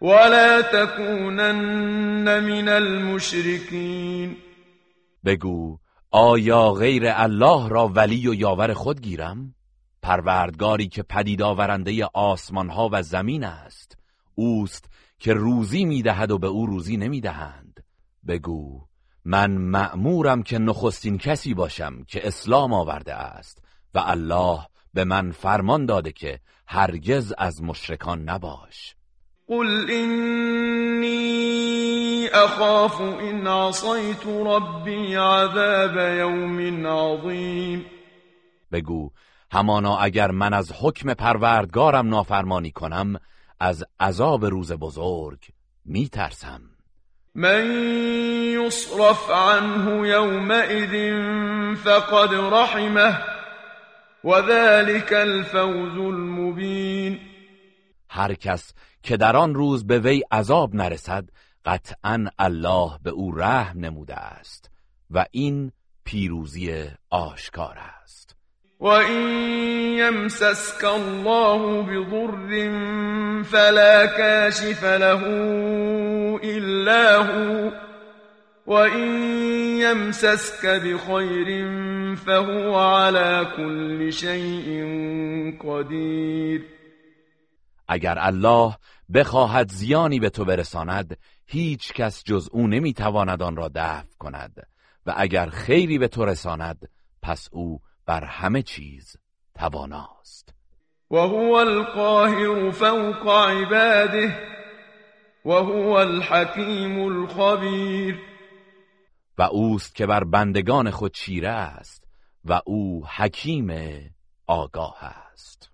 [0.00, 4.36] ولا تكونن من المشركين
[5.24, 5.78] بگو
[6.12, 9.54] آیا غیر الله را ولی و یاور خود گیرم؟
[10.02, 13.98] پروردگاری که پدید آورنده آسمان ها و زمین است
[14.34, 17.84] اوست که روزی می‌دهد و به او روزی نمی‌دهند
[18.28, 18.89] بگو
[19.24, 23.58] من مأمورم که نخستین کسی باشم که اسلام آورده است
[23.94, 24.60] و الله
[24.94, 28.94] به من فرمان داده که هرگز از مشرکان نباش.
[29.48, 31.20] قل إني
[32.28, 37.84] أخاف إن عصيت ربي عذاب يوم عظيم.
[38.72, 39.10] بگو
[39.52, 43.20] همانا اگر من از حکم پروردگارم نافرمانی کنم
[43.60, 45.38] از عذاب روز بزرگ
[45.84, 46.69] میترسم.
[47.34, 47.66] من
[48.52, 50.94] يصرف عنه يومئذ
[51.76, 53.18] فقد رحمه
[54.24, 57.20] وذلك الفوز المبين.
[58.10, 61.24] هر کس که در آن روز به وی عذاب نرسد
[61.64, 64.70] قطعا الله به او رحم نموده است
[65.10, 65.72] و این
[66.04, 68.29] پیروزی آشکار است.
[68.80, 72.62] و این یمسسک الله بضر
[73.42, 75.22] فلا کاشف له
[76.42, 77.70] الا هو
[78.66, 79.08] وإن
[79.80, 81.66] يمسسك بخير
[82.16, 84.68] فهو على كل شيء
[85.64, 86.62] قدير.
[87.88, 88.76] اگر الله
[89.14, 94.66] بخواهد زیانی به تو برساند هیچ کس جز او نمی‌تواند آن را دفع کند.
[95.06, 96.88] و اگر خیری به تو رساند
[97.22, 99.16] پس او بر همه چیز
[99.54, 100.54] تواناست.
[101.10, 104.38] و هو القاهر فوق عباده
[105.44, 108.18] و هو الحکیم الخبیر.
[109.38, 112.08] و اوست که بر بندگان خود چیره است
[112.44, 113.70] و او حکیم
[114.46, 115.70] آگاه است.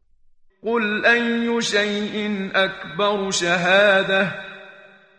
[0.63, 4.33] قل أي شيء أكبر شهادة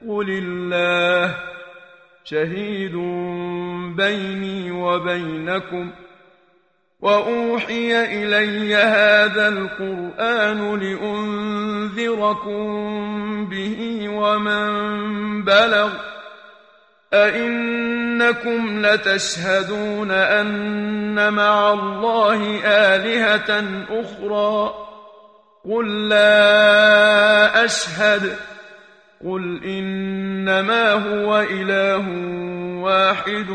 [0.07, 1.36] قل الله
[2.24, 2.95] شهيد
[3.95, 5.91] بيني وبينكم
[7.00, 12.56] وأوحي إلي هذا القرآن لأنذركم
[13.50, 15.89] به ومن بلغ
[17.14, 24.74] أئنكم لتشهدون أن مع الله آلهة أخرى
[25.66, 28.36] قل لا أشهد
[29.24, 32.05] قل إنما هو إله
[32.82, 33.49] واحد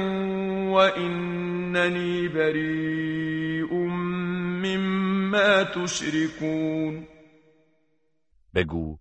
[0.75, 3.75] وإنني بريء
[4.63, 7.07] مما تشركون
[8.55, 8.99] بگو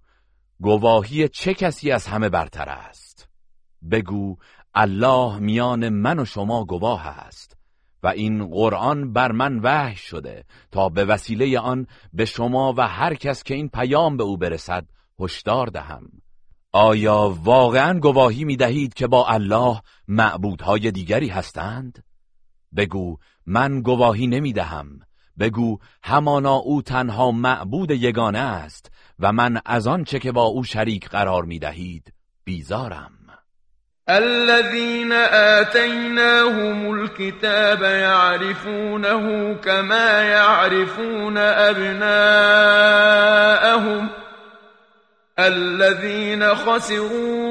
[0.62, 3.30] گواهی چه کسی از همه برتر است؟
[3.92, 4.38] بگو
[4.76, 7.58] الله میان من و شما گواه است
[8.04, 13.16] و این قرآن بر من وحی شده تا به وسیله آن به شما و هر
[13.16, 14.86] کس که این پیام به او برسد
[15.20, 16.21] هشدار دهم.
[16.74, 22.04] آیا واقعا گواهی می دهید که با الله معبودهای دیگری هستند؟
[22.76, 25.00] بگو من گواهی نمی دهم
[25.40, 30.64] بگو همانا او تنها معبود یگانه است و من از آن چه که با او
[30.64, 32.14] شریک قرار می دهید
[32.44, 33.12] بیزارم
[34.08, 35.12] الذين
[35.62, 43.02] آتيناهم الكتاب يعرفونه كما يعرفون أبناءهم
[45.48, 47.42] الذين خسروا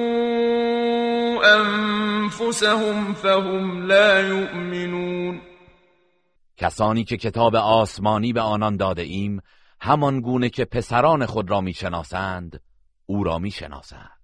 [1.44, 5.40] أنفسهم فهم لا يؤمنون.
[6.56, 9.40] کسانی که کتاب آسمانی به آنان داده ایم
[9.80, 12.60] همان گونه که پسران خود را می‌شناسند
[13.06, 14.20] او را می‌شناسند.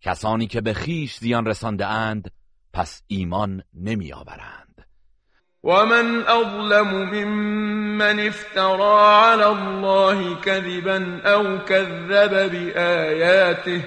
[0.00, 2.30] کسانی که به خیش زیان رسانده اند
[2.72, 4.67] پس ایمان نمی آورند
[5.68, 13.84] ومن اظلم ممن افترى على الله كذبا او كذب بآياته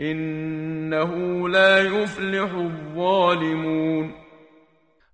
[0.00, 4.14] انه لا يفلح الظالمون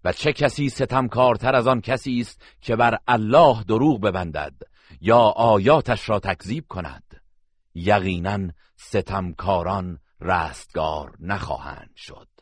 [0.04, 4.54] و چه کسی ستمکارتر از آن کسی است که بر الله دروغ ببندد
[5.00, 7.02] یا آیاتش را تکذیب کند؟
[7.74, 8.38] یقینا
[8.76, 12.35] ستمکاران رستگار نخواهند شد.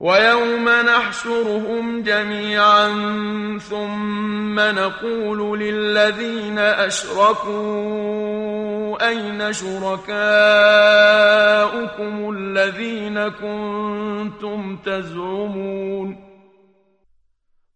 [0.00, 2.88] ويوم نحشرهم جميعا
[3.58, 7.96] ثم نقول للذين أشركوا
[9.08, 10.06] أين شركاؤكم
[12.30, 16.16] الذين كنتم تزعمون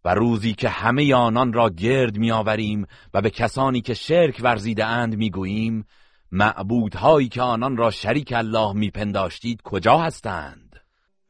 [0.05, 5.17] و روزی که همه آنان را گرد میآوریم و به کسانی که شرک ورزیده اند
[5.17, 5.87] می‌گوییم
[6.33, 10.70] معبودهایی که آنان را شریک الله میپنداشتید کجا هستند؟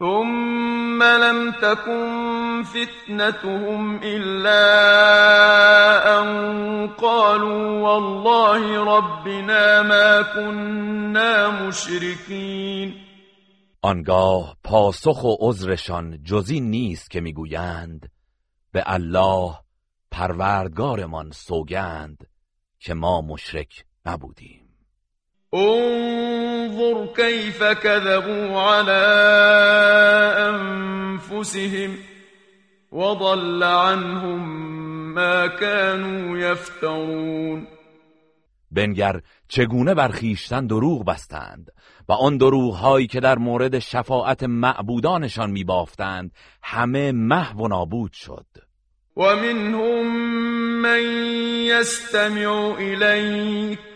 [0.00, 4.62] ثم لم تكن فتنتهم الا
[6.20, 12.94] ان قالوا والله ربنا ما كنا مشرکین
[13.82, 18.10] آنگاه پاسخ و عذرشان جزی نیست که می‌گویند
[18.72, 19.54] به الله
[20.10, 22.26] پروردگارمان سوگند
[22.78, 24.59] که ما مشرک نبودیم.
[25.54, 29.02] انظر كيف كذبوا على
[30.38, 31.96] انفسهم
[32.92, 37.66] وضل عنهم ما كانوا يفترون.
[38.70, 41.70] بنگر چگونه بر خویشتن دروغ بستند
[42.08, 46.32] و آن دروغ هایی که در مورد شفاعت معبودانشان میبافتند
[46.62, 48.46] همه محو و نابود شد.
[49.16, 50.06] و منهم
[50.82, 51.02] من
[51.66, 53.89] یستمع الیک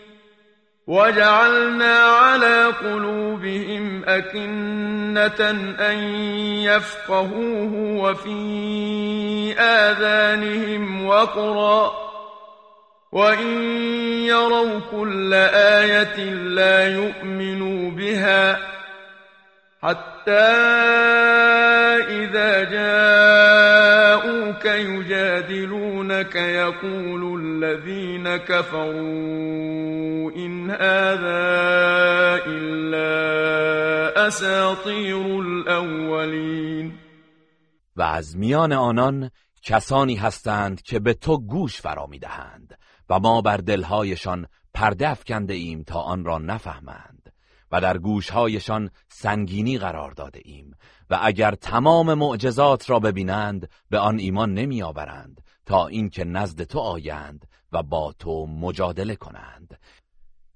[0.87, 5.97] وجعلنا على قلوبهم أكنة أن
[6.63, 11.91] يفقهوه وفي آذانهم وقرا
[13.11, 13.63] وإن
[14.23, 18.59] يروا كل آية لا يؤمنوا بها
[19.81, 20.51] حتى
[22.09, 24.65] إذا جاءوك
[26.11, 33.07] يجادلونك يقول الذين كفروا إن هذا إلا
[34.27, 36.93] أساطير الأولين
[37.95, 39.31] و از میان آنان
[39.63, 42.77] کسانی هستند که به تو گوش فرا می‌دهند
[43.09, 47.31] و ما بر دلهایشان پرده افکنده ایم تا آن را نفهمند
[47.71, 50.71] و در گوشهایشان سنگینی قرار داده ایم
[51.09, 56.79] و اگر تمام معجزات را ببینند به آن ایمان نمی آورند تا اینکه نزد تو
[56.79, 59.79] آیند و با تو مجادله کنند.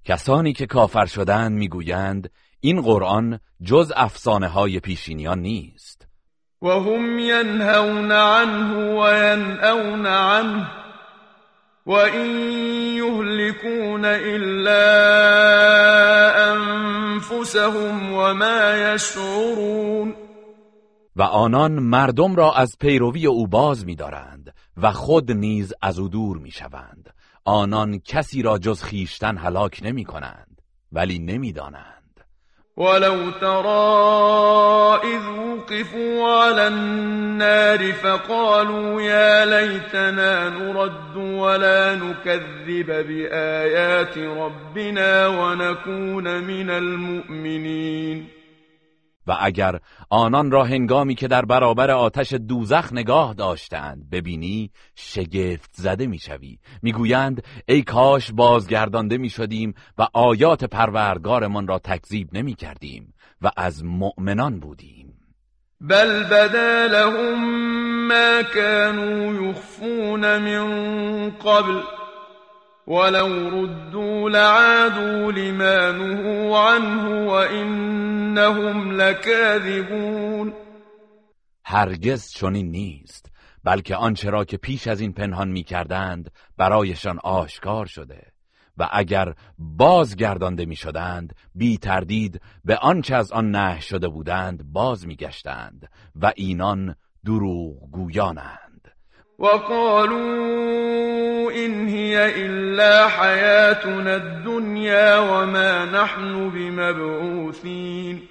[0.04, 2.30] کسانی که کافر شدند می‌گویند
[2.60, 6.06] این قرآن جز افسانه های پیشینیان نیست.
[6.62, 10.66] و هم ینهون عنه و ینأون عنه
[11.86, 12.36] و این
[12.96, 14.80] یهلکون الا
[16.52, 20.14] انفسهم و ما یشعرون.
[21.16, 24.39] و آنان مردم را از پیروی او باز می‌دارند.
[24.82, 27.14] و خود نیز از او دور می‌شوند.
[27.44, 30.62] آنان کسی را جز خیشتن هلاک نمی کنند
[30.92, 32.00] ولی نمی‌دانند.
[32.76, 35.24] ولو ترى اذ
[35.70, 48.39] وقفوا على النار فقالوا يا ليتنا نرد ولا نكذب بآيات ربنا ونكون من المؤمنين.
[49.26, 56.06] و اگر آنان را هنگامی که در برابر آتش دوزخ نگاه داشتند ببینی شگفت زده
[56.06, 56.58] می‌شوی.
[56.82, 64.60] می‌گویند ای کاش بازگردانده می‌شدیم و آیات پروردگارمان را تکذیب نمی کردیم و از مؤمنان
[64.60, 65.14] بودیم.
[65.80, 71.82] بل بدا لهم ما كانوا يخفون من قبل
[72.90, 80.52] ولو ردوا لعادوا لما نهوا عنه وإنهم لكاذبون.
[81.64, 83.32] هرگز چنین نیست
[83.64, 88.32] بلکه آنچه را که پیش از این پنهان می کردند برایشان آشکار شده
[88.78, 95.06] و اگر بازگردانده می شدند بی تردید به آنچه از آن نه شده بودند باز
[95.06, 98.69] می گشتند و اینان دروغ گویانند
[99.40, 101.00] وقالوا
[101.52, 108.22] إن هي إلا حياتنا الدنيا وما نحن بمبعوثين.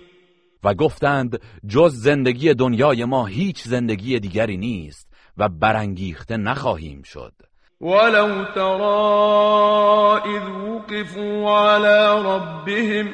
[0.64, 7.34] و گفتند جز زندگی دنیای ما هیچ زندگی دیگری نیست و برانگیخته نخواهیم شد.
[7.82, 13.14] ولو ترى إذ وقفوا على ربهم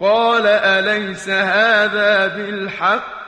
[0.00, 3.19] قال أليس هذا بالحق؟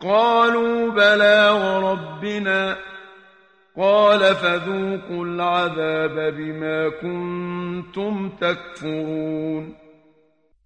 [0.00, 2.76] قالوا بلى وربنا.
[3.76, 9.74] قال فذوقوا العذاب بما كنتم تكفرون.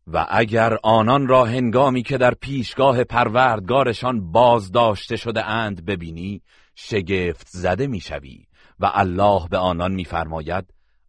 [0.07, 6.43] و اگر آنان را هنگامی که در پیشگاه پروردگارشان بازداشته شده اند ببینی
[6.74, 8.47] شگفت زده می‌شوی
[8.80, 10.64] و الله به آنان میفرماید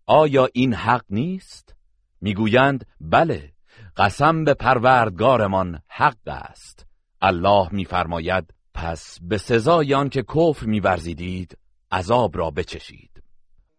[0.05, 1.75] آیا این حق نیست؟
[2.21, 3.51] می‌گویند بله
[3.97, 6.84] قسم به پروردگارمان حق است.
[7.21, 11.57] الله میفرماید پس به سزای آن که کفر میورزیدید
[11.91, 13.15] عذاب را بچشید.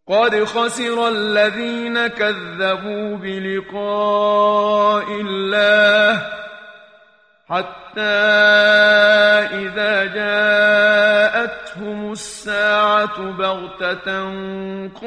[0.08, 6.22] قد خسر الذين كذبوا بلقاء الله
[7.48, 8.00] حتى
[9.52, 14.24] إذا جاءتهم الساعة بغتة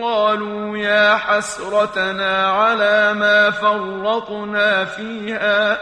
[0.01, 5.77] قالوا يا حسرتنا على ما فرطنا فيها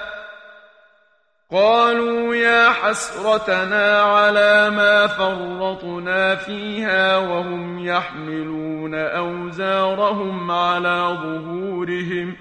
[1.52, 12.36] قالوا يا حسرتنا على ما فرطنا فيها وهم يحملون أوزارهم على ظهورهم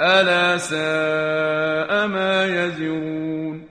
[0.00, 3.68] ألا ساء ما يزرون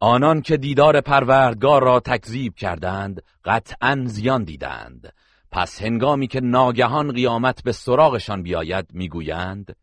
[0.00, 5.12] آنان که دیدار پروردگار را تکذیب کردند قطعا زیان دیدند.
[5.52, 9.76] پس هنگامی که ناگهان قیامت به سراغشان بیاید می‌گویند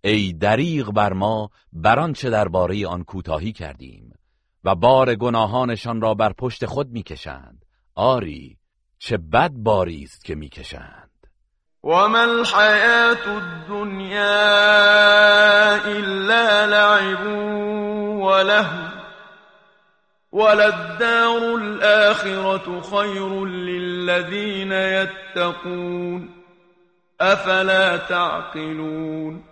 [0.00, 4.12] ای دریغ بر ما بر آنچه درباره آن کوتاهی کردیم
[4.64, 7.64] و بار گناهانشان را بر پشت خود می‌کشند.
[7.94, 8.58] آری
[8.98, 11.10] چه بد باری است که می‌کشند.
[11.84, 14.36] وما الحياة الدنيا
[15.86, 17.26] إلا لعب
[18.20, 18.88] ولهو
[20.32, 26.28] وللدار الآخرة خير للذين يتقون
[27.20, 29.42] أفلا تعقلون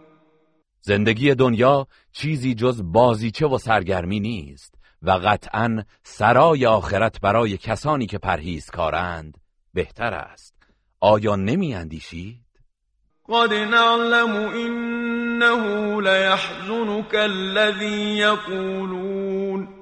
[0.87, 8.19] زندگی دنیا چیزی جز بازیچه و سرگرمی نیست و قطعا سرای آخرت برای کسانی که
[8.19, 9.39] پرهیزکارند
[9.75, 10.55] بهتر است
[11.01, 12.47] آیا نمی اندیشید؟
[13.29, 19.76] قد نعلم إنه ليحزنك الذي يقولون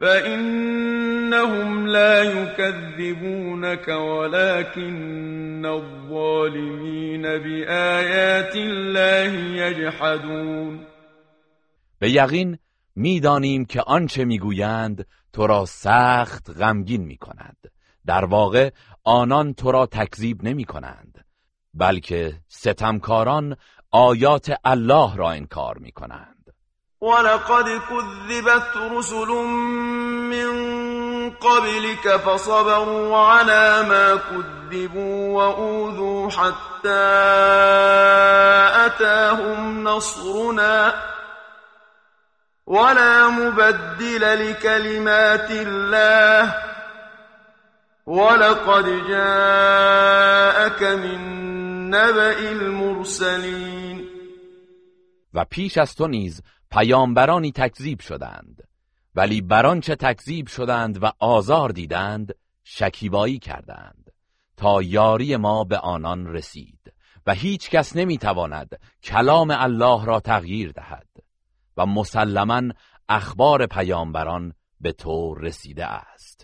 [0.00, 9.32] فإنهم لا يكذبونك ولكن الظالمين بآيات الله
[9.62, 10.86] يجحدون
[11.98, 12.58] به یقین
[12.96, 17.56] می‌دانیم که آنچه می‌گویند تو را سخت غمگین می کند
[18.06, 18.70] در واقع
[19.04, 21.24] آنان تو را تکذیب نمی کنند
[21.74, 23.56] بلکه ستمکاران
[23.90, 26.33] آیات الله را انکار می کنند
[27.00, 29.28] ولقد كذبت رسل
[30.30, 30.50] من
[31.30, 37.04] قبلك فصبروا على ما كذبوا وأوذوا حتى
[38.86, 40.94] أتاهم نصرنا
[42.66, 46.54] ولا مبدل لكلمات الله
[48.06, 51.44] ولقد جاءك من
[51.90, 54.04] نبأ المرسلين
[55.34, 56.42] و پیش از تو نیز
[56.74, 58.68] پیامبرانی تکذیب شدند.
[59.14, 64.10] ولی بر چه تکذیب شدند و آزار دیدند شکیبایی کردند
[64.56, 66.92] تا یاری ما به آنان رسید
[67.26, 71.08] و هیچ کس نمی‌تواند کلام الله را تغییر دهد
[71.76, 72.62] و مسلما
[73.08, 76.43] اخبار پیامبران به تو رسیده است.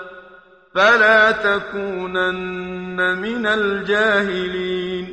[0.73, 5.07] فلا تكونن من الجاهلین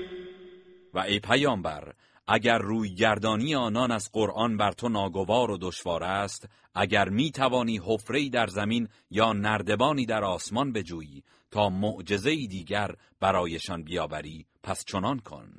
[0.94, 1.92] و ای پیامبر
[2.28, 7.80] اگر روی گردانی آنان از قرآن بر تو ناگوار و دشوار است اگر می توانی
[7.84, 15.18] حفره در زمین یا نردبانی در آسمان بجویی تا معجزه دیگر برایشان بیاوری پس چنان
[15.18, 15.50] کن.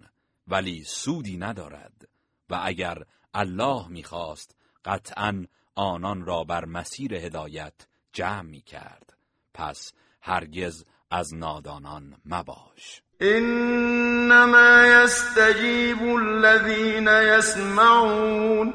[0.48, 2.08] ولی سودی ندارد.
[2.50, 2.98] و اگر
[3.34, 5.46] الله می‌خواست قطعا
[5.76, 9.09] آنان را بر مسیر هدایت جمع می کرد
[9.54, 13.02] پس هرگز از نادانان مباش.
[13.22, 18.74] انما يستجيب الذين يسمعون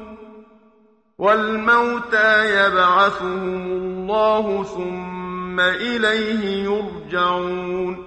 [1.17, 7.97] والموتى يبعثهم الله ثم إليه يرجعون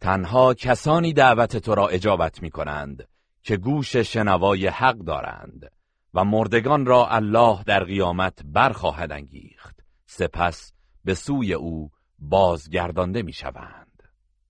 [0.00, 3.08] تنها کسانی دعوت تو را اجابت می کنند
[3.42, 5.70] که گوش شنوای حق دارند
[6.14, 9.76] و مردگان را الله در قیامت برخواهد انگیخت.
[10.06, 10.72] سپس
[11.06, 14.02] به سوی او بازگردانده می شوند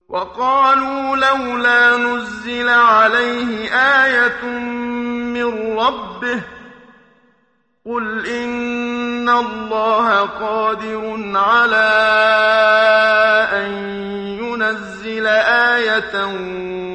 [0.09, 4.45] وقالوا لولا نزل عليه آية
[5.33, 6.43] من ربه
[7.85, 11.89] قل إن الله قادر على
[13.53, 13.71] أن
[14.43, 15.27] ينزل
[15.77, 16.25] آية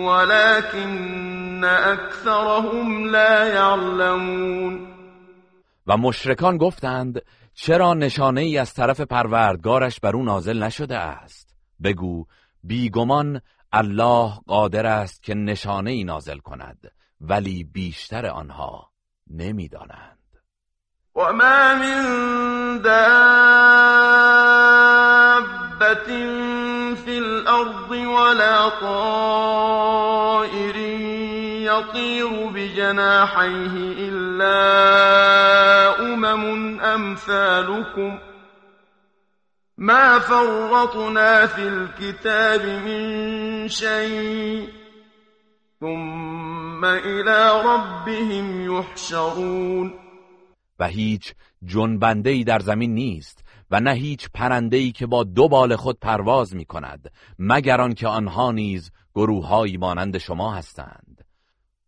[0.07, 4.93] ولكن أكثرهم لا يعلمون.
[5.87, 7.23] و مشرکان گفتند
[7.65, 12.27] چرا نشانه ای از طرف پروردگارش بر او نازل نشده است؟ بگو
[12.65, 13.41] بیگمان
[13.73, 18.91] الله قادر است که نشانه ای نازل کند ولی بیشتر آنها
[19.31, 20.19] نمی‌دانند.
[21.17, 23.27] و ما من دابت
[27.05, 30.77] فی الارض ولا طائر
[31.73, 33.75] يطير بجناحيه
[34.09, 34.57] إلا
[36.01, 38.19] أمم أمثالكم
[39.79, 44.69] ما فرطنا في الكتاب من شيء
[45.81, 50.03] ثم إلى ربهم يحشرون.
[50.79, 55.99] و هیچ جنبندهی در زمین نیست و نه هیچ پرندهی که با دو بال خود
[56.01, 61.12] پرواز می کند مگر آنکه آنها نیز گروههایی مانند شما هستند.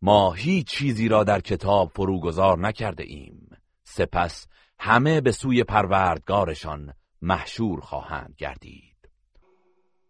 [0.06, 4.46] ما هیچ چیزی را در کتاب فروگذار نکرده ایم سپس
[4.78, 6.92] همه به سوی پروردگارشان
[7.22, 8.96] محشور خواهند گردید.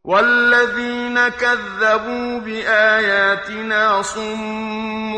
[0.05, 5.15] والذین كذبوا بآیاتنا صم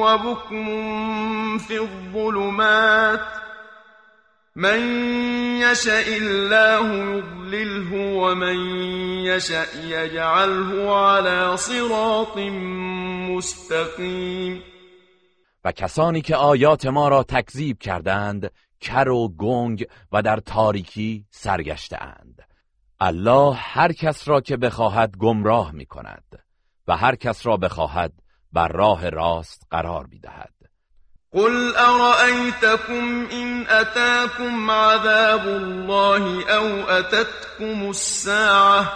[0.00, 3.43] وبكم في الظلمات
[4.56, 4.80] من
[5.60, 8.56] يشاء الله يضلله ومن
[9.26, 12.36] يشاء يجعله على صراط
[13.30, 14.62] مستقیم.
[15.64, 18.50] و کسانی که آیات ما را تکذیب کردند
[18.80, 22.42] کر و گنگ و در تاریکی سرگشتهاند.
[23.00, 26.44] الله هر کس را که بخواهد گمراه می کند
[26.88, 28.12] و هر کس را بخواهد
[28.52, 30.53] بر راه راست قرار می دهد
[31.34, 38.92] قل أرأيتكم إن أتاكم عذاب الله أو أتتكم الساعة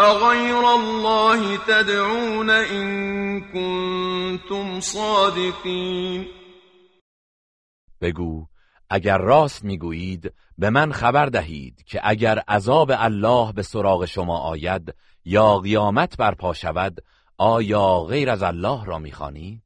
[0.00, 6.26] أغير الله تدعون إن كنتم صادقين
[8.00, 8.46] بگو
[8.90, 14.94] اگر راست می‌گویید به من خبر دهید که اگر عذاب الله به سراغ شما آید
[15.24, 17.04] یا قیامت برپا شود
[17.38, 19.61] آیا غیر از الله را می‌خوانید؟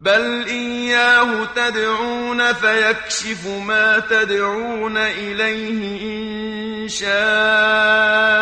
[0.00, 8.34] بل إياه تدعون فيكشف ما تدعون إليه إن شاء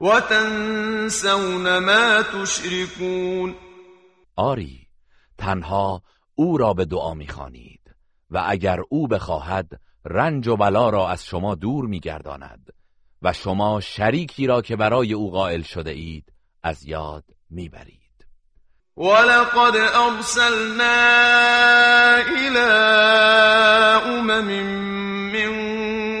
[0.00, 3.54] وتنسون ما تشركون
[4.36, 4.88] آری
[5.38, 6.02] تنها
[6.34, 7.80] او را به دعا می‌خوانید
[8.30, 12.70] و اگر او بخواهد رنج و بلا را از شما دور میگرداند
[13.22, 16.32] و شما شریکی را که برای او قائل شده اید
[16.62, 18.01] از یاد می‌برید.
[18.96, 20.96] ولقد أرسلنا
[22.28, 22.68] إلى
[24.06, 24.48] أمم
[25.32, 25.52] من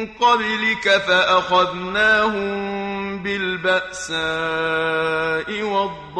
[0.06, 2.52] قبلك فأخذناهم
[3.22, 4.12] بالبأساء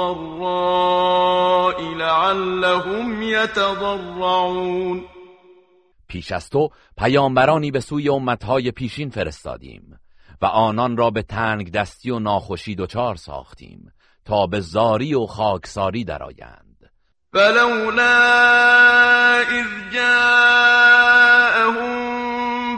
[0.03, 0.62] والضراء
[1.94, 5.05] لعلهم يتضرعون.
[6.09, 9.98] پیش از تو پیامبرانی به سوی امتهای پیشین فرستادیم
[10.42, 13.92] و آنان را به تنگ دستی و ناخوشی دچار ساختیم
[14.25, 16.91] تا به زاری و خاکساری درآیند.
[17.33, 18.18] فلولا
[19.41, 21.23] اذ جاءهم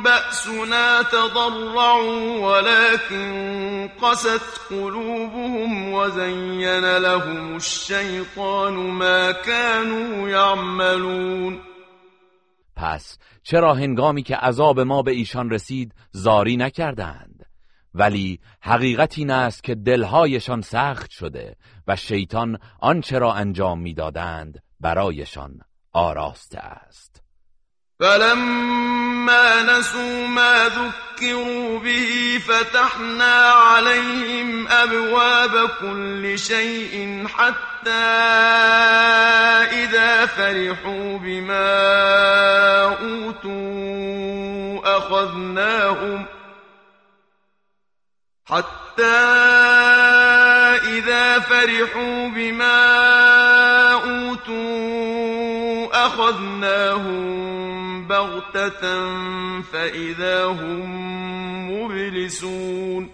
[0.02, 11.60] بأسنا تضرعوا ولكن قست قلوبهم وزين لهم الشيطان ما كانوا يعملون.
[12.76, 17.33] پس چرا هنگامی که عذاب ما به ایشان رسید زاری نکردند؟
[17.94, 21.56] ولی حقیقت این است که دلهایشان سخت شده
[21.88, 25.60] و شیطان آنچه را انجام می‌دادند برایشان
[25.92, 27.22] آراسته است.
[28.00, 37.90] فلما نسوا ما ذكروا به فتحنا عليهم أبواب كل شيء حتى
[39.84, 41.72] إذا فرحوا بما
[43.00, 46.26] أوتوا أخذناهم
[48.46, 49.20] حتى
[50.98, 52.80] إذا فرحوا بما
[53.92, 55.26] أوتوا
[56.06, 57.24] أخذناهم
[58.08, 58.82] بغتة
[59.62, 60.90] فإذا هم
[61.70, 63.10] مبلسون.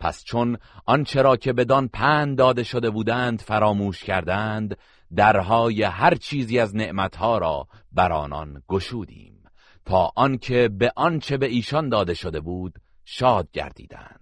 [0.00, 4.76] پس چون آنچه را که بدان پند داده شده بودند فراموش کردند
[5.16, 9.44] درهای هر چیزی از نعمتها را بر آنان گشودیم.
[9.84, 12.74] تا آنکه به آنچه به ایشان داده شده بود
[13.04, 14.21] شاد گردیدند.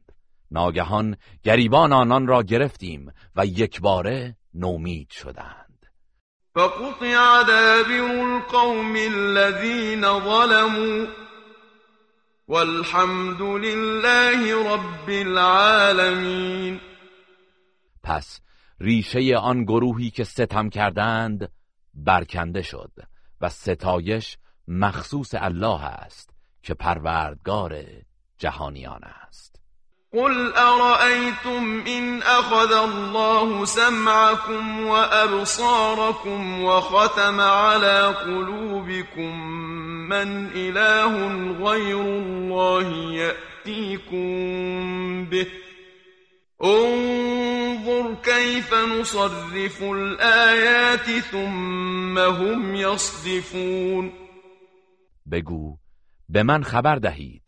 [0.50, 5.86] ناگهان گریبان آنان را گرفتیم و یکباره نومید شدند.
[6.54, 11.06] فقطع دابر القوم الذين ظلموا
[12.48, 16.80] والحمد لله رب العالمین.
[18.02, 18.40] پس
[18.80, 21.52] ریشه آن گروهی که ستم کردند
[21.94, 22.92] برکنده شد
[23.40, 24.38] و ستایش
[24.68, 26.30] مخصوص الله است
[26.62, 27.84] که پروردگار
[28.38, 29.59] جهانیان است.
[30.12, 39.50] قل أرأيتم إن أخذ الله سمعكم وأبصاركم وختم على قلوبكم
[40.08, 41.12] من إله
[41.70, 44.20] غير الله يأتيكم
[45.24, 45.46] به
[46.64, 54.12] انظر كيف نصرف الآيات ثم هم يصدفون
[55.26, 55.76] بگو
[56.28, 57.42] به من خبر دهید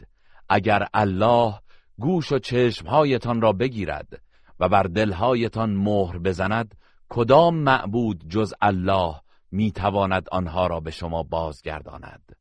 [0.49, 1.62] اگر الله
[1.99, 4.23] گوش و چشمهایتان را بگیرد
[4.61, 6.75] و بر دلهایتان مهر بزند
[7.09, 9.15] کدام معبود جز الله
[9.51, 12.37] می‌تواند آنها را به شما بازگرداند.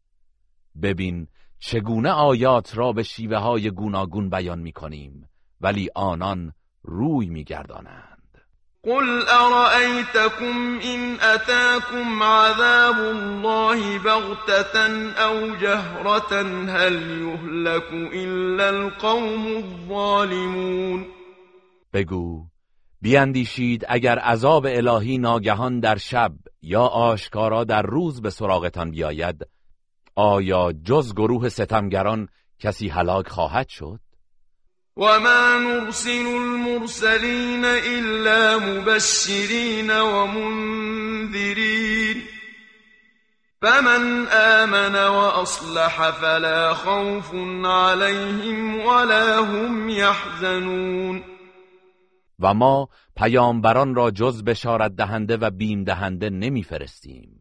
[0.81, 1.27] ببین
[1.59, 5.29] چگونه آیات را به شیوه های گوناگون بیان می‌کنیم
[5.61, 8.10] ولی آنان روی میگردانند.
[8.85, 14.79] قل أرأيتكم إن أتاكم عذاب الله بغتة
[15.11, 21.05] أو جهرة هل يهلك إلا القوم الظالمون؟
[21.93, 22.45] بگو
[23.01, 29.47] بیاندیشید اگر عذاب الهی ناگهان در شب یا آشکارا در روز به سراغتان بیاید
[30.15, 32.27] آیا جز گروه ستمگران
[32.59, 33.99] کسی هلاک خواهد شد؟
[35.01, 41.61] وما نرسل المرسلين إلا مبشرين ومنذرين
[43.61, 47.35] فمن آمن وأصلح فلا خوف
[47.65, 51.23] عليهم ولا هم يحزنون
[52.39, 57.39] و ما پیامبران را جز بشارت دهنده و بیم دهنده نمیفرستیم.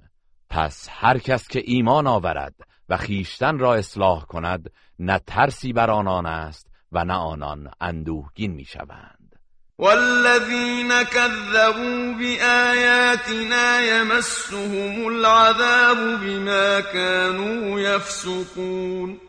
[0.50, 2.54] پس هر کس که ایمان آورد
[2.88, 9.36] و خیشتن را اصلاح کند نه ترسی بر آنان است و نه آنان اندوهگین می‌شوند.
[9.78, 19.20] والذین كذبوا بآیاتنا یمسهم العذاب بما كانوا یفسقون.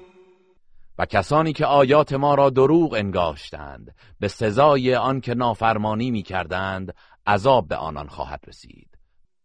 [0.98, 6.94] و کسانی که آیات ما را دروغ انگاشتند به سزای آن که نافرمانی می‌کردند
[7.28, 8.91] عذاب به آنان خواهد رسید.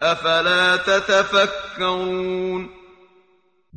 [0.00, 2.68] افلا تتفکرون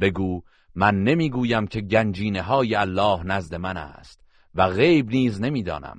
[0.01, 0.41] بگو
[0.75, 4.21] من نمی‌گویم که گنجینه های الله نزد من است
[4.55, 5.97] و غیب نیز نمی‌دانم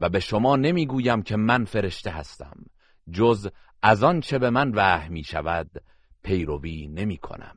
[0.00, 2.56] و به شما نمی‌گویم که من فرشته هستم
[3.12, 3.48] جز
[3.82, 5.70] از آن چه به من وحی می شود
[6.22, 7.56] پیروی نمی کنم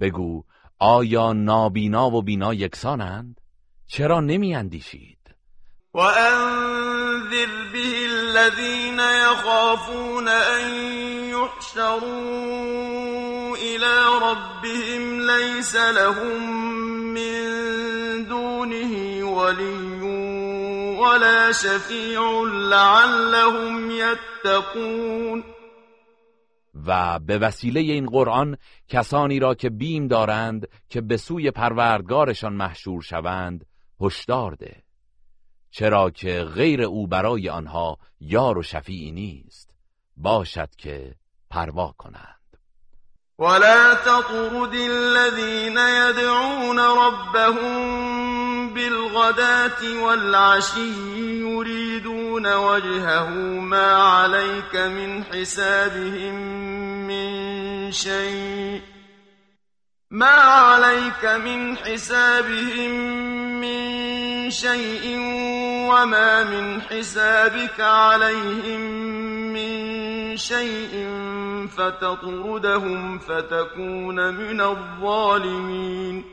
[0.00, 0.44] بگو
[0.78, 3.40] آیا نابینا و بینا یکسانند؟
[3.86, 5.18] چرا نمی اندیشید؟
[5.94, 12.90] وأنذر به الذين يخافون أن يحشروا
[13.56, 16.50] إلى ربهم ليس لهم
[17.14, 17.44] من
[18.28, 20.02] دونه ولي
[21.00, 25.44] ولا شفيع لعلهم يتقون.
[26.86, 28.56] و به وسیله این قرآن
[28.88, 33.66] کسانی را که بیم دارند که به سوی پروردگارشان محشور شوند
[34.00, 34.82] هشدار ده.
[35.70, 39.70] چرا که غیر او برای آنها یار و شفیعی نیست.
[40.16, 41.14] باشد که
[41.50, 42.40] پروا کنند.
[43.38, 47.70] ولا تطرد الذين يدعون ربهم
[48.74, 53.28] بالغداة والعشي يريدون وجهه
[53.60, 56.34] ما عليك من حسابهم
[57.06, 58.89] من شيء.
[60.12, 62.90] ما عليك من حسابهم
[63.60, 65.18] من شيء
[65.90, 68.80] وما من حسابك عليهم
[69.52, 71.08] من شيء
[71.66, 76.24] فتطردهم فتكون من الظالمين.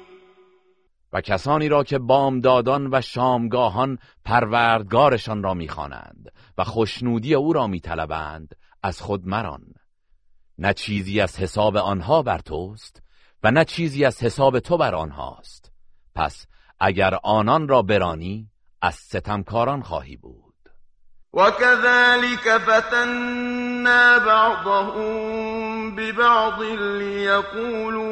[1.13, 8.55] و کسانی را که بامدادان و شامگاهان پروردگارشان را می‌خوانند و خوشنودی او را میطلبند
[8.83, 9.61] از خود مران.
[10.57, 13.06] نه چیزی از حساب آنها بر توست
[13.43, 15.71] و نه چیزی از حساب تو بر آنهاست.
[16.15, 16.45] پس
[16.79, 18.49] اگر آنان را برانی
[18.81, 20.47] از ستمکاران خواهی بود.
[21.33, 26.61] وكذلك فتنا بعضهم ببعض
[26.99, 28.07] ليقولوا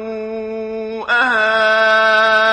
[1.10, 2.46] أهؤلاء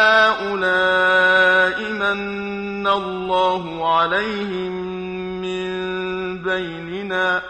[1.91, 4.71] من الله عليهم
[5.41, 7.41] من بيننا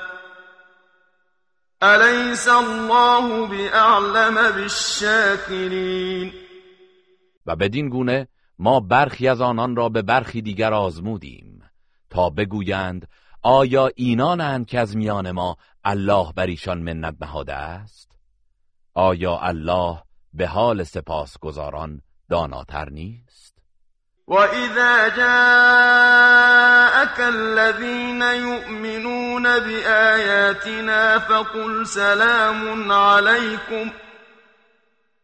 [1.84, 6.34] أليس الله بأعلم بالشاكرين؟
[7.46, 8.28] و بدین گونه
[8.60, 11.64] ما برخی از آنان را به برخی دیگر آزمودیم
[12.10, 13.08] تا بگویند
[13.42, 18.12] آیا اینانند که از میان ما الله بر ایشان منت نهاده است؟
[18.94, 20.04] آیا الله
[20.34, 23.33] به حال سپاسگزاران داناتر نیست؟
[24.28, 26.00] وإذا جاءك
[27.20, 33.90] الذين يؤمنون بآياتنا فقل سلام عليكم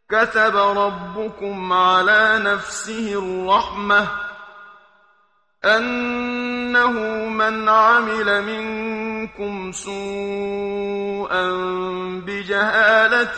[0.10, 4.29] كتب ربكم على نفسه الرحمة
[5.66, 6.91] أنه
[7.30, 11.51] من عمل منكم سوءا
[12.28, 13.36] بجهالة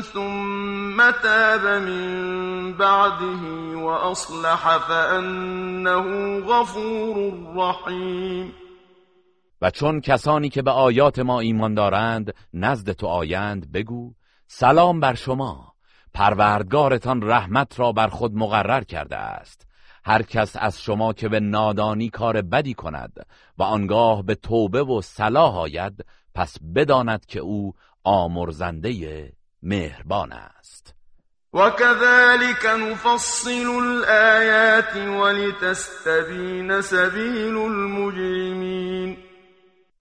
[0.00, 3.42] ثم تاب من بعده
[3.76, 8.52] وأصلح فأنه غفور رحيم
[9.62, 14.14] و چون کسانی که به آیات ما ایمان دارند نزد تو آیند بگو
[14.46, 15.72] سلام بر شما
[16.14, 19.65] پروردگارتان رحمت را بر خود مقرر کرده است.
[20.06, 23.26] هر کس از شما که به نادانی کار بدی کند
[23.58, 26.04] و آنگاه به توبه و صلاح آید
[26.34, 29.32] پس بداند که او آمرزنده
[29.62, 30.94] مهربان است.
[31.52, 39.16] وكذلك نفصل الآيات ولتستبين سبيل المجرمين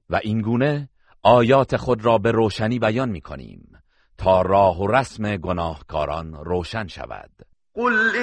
[0.10, 0.90] و این گونه
[1.24, 3.78] آیات خود را به روشنی بیان می کنیم
[4.18, 7.32] تا راه و رسم گناهکاران روشن شود.
[7.74, 8.16] قل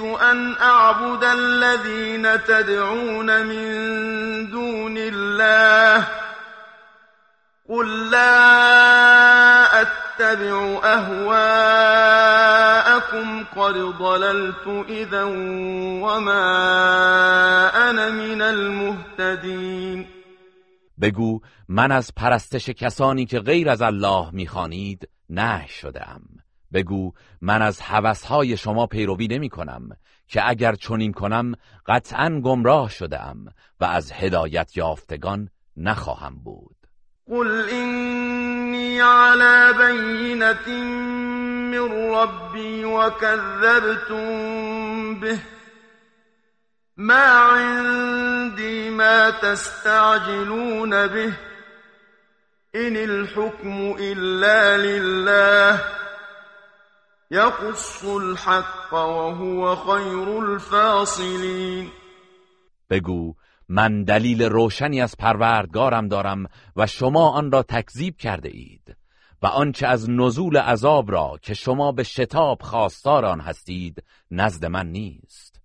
[0.00, 6.06] نهيت أن أعبد الذين تدعون من دون الله.
[7.68, 11.84] قل لا أتبع أهواءكم.
[13.56, 15.22] قد ضللت إذا
[16.02, 16.40] وما
[17.90, 20.06] أنا من المهتدين.
[20.98, 26.43] بگو من از پرستش کسانی که غیر از الله میخوانید نه شدم
[26.74, 29.88] بگو من از هوسهای شما پیروی نمی کنم
[30.28, 31.54] که اگر چنین کنم
[31.86, 33.46] قطعا گمراه شدم
[33.80, 36.76] و از هدایت یافتگان نخواهم بود.
[37.30, 40.68] قل إني على بينة
[41.70, 44.24] من ربي وكذبتم
[45.20, 45.38] به.
[46.96, 51.32] ما عندي ما تستعجلون به.
[52.74, 56.03] إن الحكم إلا لله.
[57.34, 61.90] يقص الحق وهو خير الفاصلين.
[62.90, 63.34] بگو
[63.68, 68.96] من دلیل روشنی از پروردگارم دارم و شما آن را تکذیب کرده اید
[69.42, 74.86] و آنچه از نزول عذاب را که شما به شتاب خواستار آن هستید نزد من
[74.86, 75.60] نیست.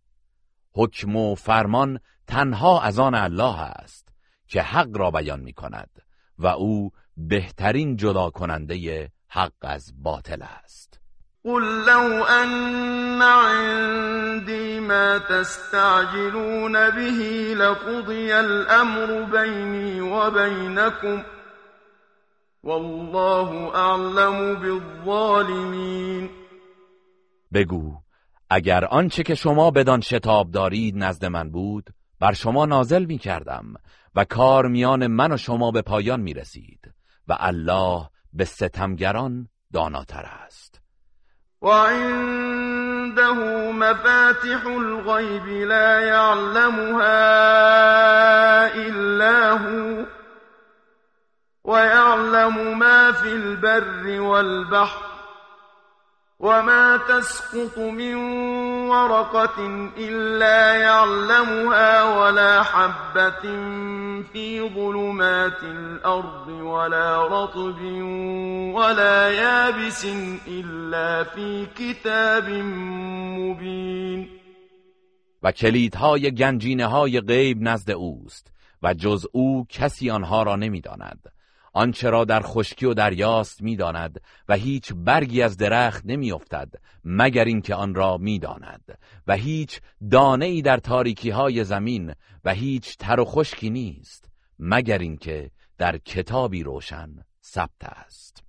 [0.74, 4.10] حکم و فرمان تنها از آن الله است
[4.48, 5.89] که حق را بیان می کند
[6.38, 10.98] و او بهترین جدا کننده حق از باطل است.
[11.45, 21.24] قل لو أن عندي ما تستعجلون به لقضي الأمر بيني وبينكم
[22.64, 26.30] والله أعلم بالظالمين.
[27.53, 27.98] بگو
[28.49, 31.90] اگر آنچه که شما بدان شتاب دارید نزد من بود
[32.20, 33.74] بر شما نازل می کردم
[34.16, 36.94] و کار میان من و شما به پایان می رسید
[37.28, 40.82] و الله به ستمگران داناتر است.
[41.61, 43.34] وعنده
[43.72, 47.15] مفاتح الغيب لا يعلمها
[48.76, 50.06] إلا هو
[51.64, 55.18] ويعلم ما في البر والبحر
[56.40, 58.16] وما تسقط من
[58.90, 63.41] ورقة إلا يعلمها ولا حبة
[64.34, 67.82] في ظلمات الأرض ولا رطب
[68.76, 70.06] ولا يابس
[70.48, 72.49] إلا في كتاب
[73.40, 74.30] مبين
[75.44, 78.52] و کلیدهای گنجینه های غیب نزد اوست
[78.84, 81.39] و جز أو کسی آنها را نمیداند.
[81.80, 86.73] آنچه را در خشکی و دریاست می‌داند و هیچ برگی از درخت نمیافتد
[87.03, 88.97] مگر اینکه آن را می‌داند.
[89.27, 89.81] و هیچ
[90.11, 92.14] دانه ای در تاریکی های زمین
[92.45, 94.30] و هیچ تر و خشکی نیست
[94.60, 97.10] مگر اینکه در کتابی روشن
[97.43, 98.48] ثبت است.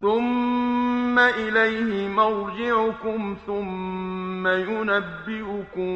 [0.00, 5.90] ثم إليه مرجعكم ثم ينبئكم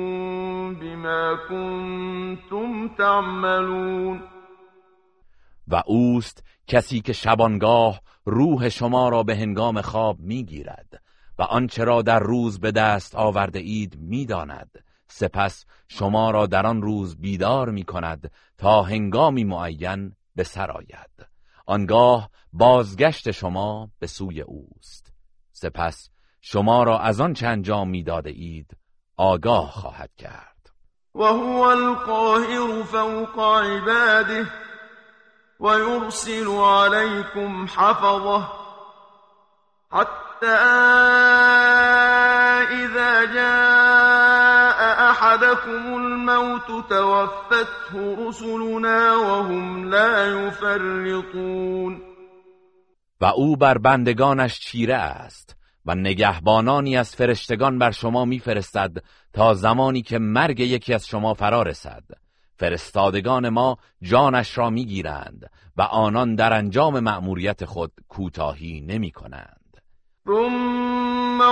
[0.74, 4.20] بما كنتم تعملون
[5.68, 11.02] و اوست کسی که شبانگاه روح شما را به هنگام خواب می‌گیرد
[11.38, 14.84] و آنچه را در روز به دست آورده اید می‌داند.
[15.08, 21.29] سپس شما را در آن روز بیدار می کند تا هنگامی معین به سر آید.
[21.70, 25.12] آنگاه بازگشت شما به سوی اوست.
[25.52, 26.08] سپس
[26.40, 28.76] شما را از آن چه انجام می‌داده اید
[29.16, 30.70] آگاه خواهد کرد.
[31.14, 34.46] و هو القاهر فوق عباده
[35.60, 38.42] و یرسل علیکم حفظه
[39.90, 40.46] حتى
[42.70, 44.39] اذا جاء
[45.10, 52.02] احدكم الموت توفته رسلنا وهم لا يفرطون.
[53.20, 55.56] و او بر بندگانش چیره است
[55.86, 58.96] و نگهبانانی از فرشتگان بر شما میفرستد
[59.32, 62.04] تا زمانی که مرگ یکی از شما فرا رسد.
[62.56, 69.60] فرستادگان ما جانش را می‌گیرند و آنان در انجام مأموریت خود کوتاهی نمی کنند
[70.26, 71.42] ثم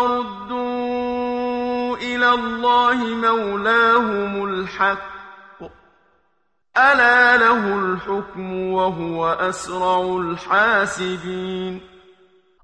[2.02, 5.18] الى الله مولاهم الحق.
[6.76, 11.80] الا له الحكم وهو اسرع الحاسبین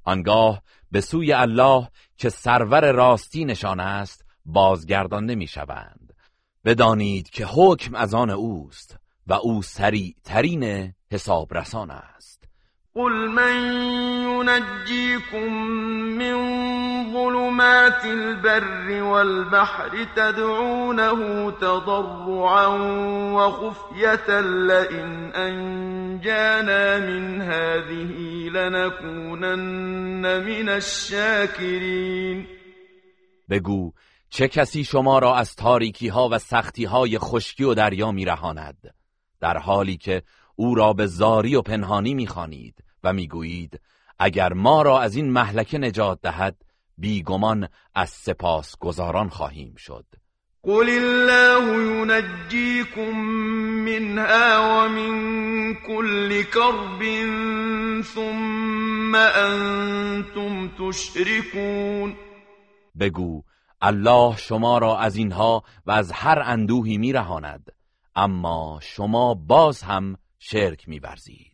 [0.05, 6.15] آنگاه به سوی الله که سرور راستی نشان است بازگردان نمی‌شوند
[6.65, 8.97] بدانید که حکم از آن اوست
[9.27, 12.34] و او سریع ترین حسابرسان است.
[12.97, 13.57] قل من
[14.23, 15.53] ينجيكم
[16.19, 16.37] من
[17.13, 22.67] ظلمات البر والبحر تدعونه تضرعا
[23.35, 32.47] وخفية لئن أنجانا من هذه لنكونن من الشاكرين
[33.49, 33.93] بگو
[34.31, 38.95] چه کسی شما را از تاریکی ها و سختی های خشکی و دریا میرهاند؟
[39.41, 40.23] در حالی که
[40.57, 42.84] أو را به زاری و پنهانی میخوانید.
[43.05, 43.81] و می‌گویید
[44.19, 46.65] اگر ما را از این محلکه نجات دهد
[46.99, 50.05] بیگمان از سپاس گذاران خواهیم شد.
[50.63, 53.19] قل الله ينجيكم
[53.85, 57.03] منها ومن كل كرب
[58.03, 62.15] ثم انتم تشركون.
[63.01, 63.43] بگو
[63.81, 67.73] الله شما را از اینها و از هر اندوهی میرهاند
[68.17, 71.54] اما شما باز هم شرک میورزید.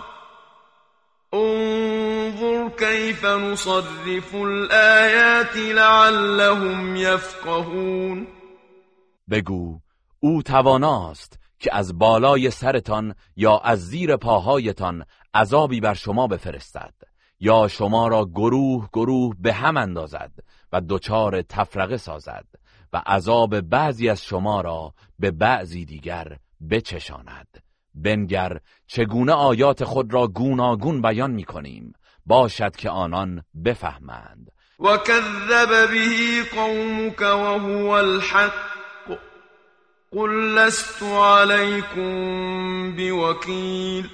[1.33, 8.27] انظر كيف نصرف الآيات لعلهم يفقهون.
[9.29, 9.79] بگو
[10.19, 16.93] او تواناست که از بالای سرتان یا از زیر پاهایتان عذابی بر شما بفرستد
[17.39, 20.31] یا شما را گروه گروه به هم اندازد
[20.71, 22.45] و دچار تفرقه سازد
[22.93, 26.37] و عذاب بعضی از شما را به بعضی دیگر
[26.69, 27.70] بچشاند.
[27.93, 31.93] بنگر چگونه آیات خود را گوناگون بیان می کنیم
[32.25, 34.51] باشد که آنان بفهمند.
[34.79, 39.17] و کذب به قومك وهو الحق.
[40.11, 42.11] قل لست عليكم
[42.95, 44.09] بوكيل.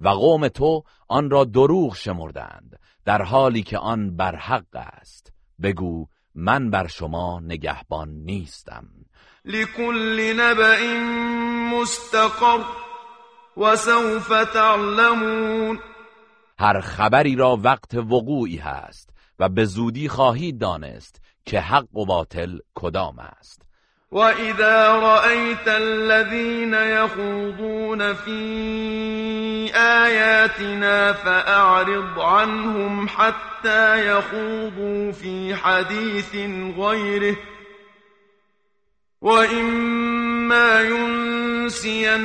[0.00, 5.32] و قوم تو آن را دروغ شمردند در حالی که آن بر حق است.
[5.62, 8.88] بگو من بر شما نگهبان نیستم.
[9.44, 10.78] لكل نبأ
[11.72, 12.87] مستقر.
[13.58, 15.78] وسوف تعلمون.
[16.58, 22.58] هر خبری را وقت وقوعی هست و به زودی خواهید دانست که حق و باطل
[22.74, 23.62] کدام است.
[24.12, 28.40] وإذا رأيت الذين يخوضون في
[29.74, 36.34] آياتنا فأعرض عنهم حتى يخوضوا في حديث
[36.78, 37.36] غيره.
[39.22, 40.80] وإما
[41.60, 42.16] ينسينك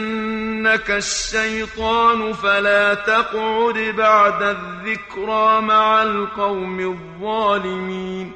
[0.91, 8.33] الشيطان فلا تقعد بعد الذكرى مع القوم الظالمين.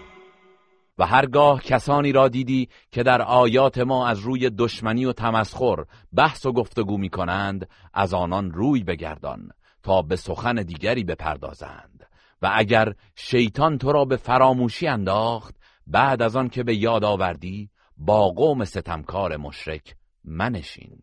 [1.00, 6.46] و هرگاه کسانی را دیدی که در آیات ما از روی دشمنی و تمسخر بحث
[6.46, 9.52] و گفتگو می کنند از آنان روی بگردان
[9.84, 12.08] تا به سخن دیگری بپردازند.
[12.42, 15.56] و اگر شیطان تو را به فراموشی انداخت
[15.88, 20.99] بعد از آن که به یاد آوردی با قوم ستمکار مشرک منشین.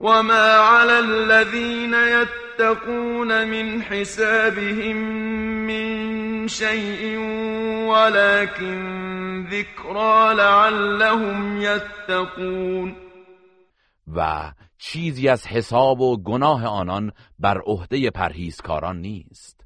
[0.00, 4.96] وما على الذين يتقون من حسابهم
[5.66, 7.18] من شيء
[7.88, 12.96] ولكن ذكرى لعلهم يتقون.
[14.06, 19.64] و چیزی از حساب و گناه آنان بر عهده پرهیزکاران نیست.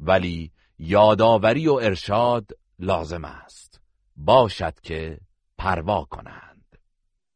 [0.00, 3.80] ولی یادآوری و ارشاد لازم است.
[4.16, 5.18] باشد که
[5.60, 6.50] پروا کنند.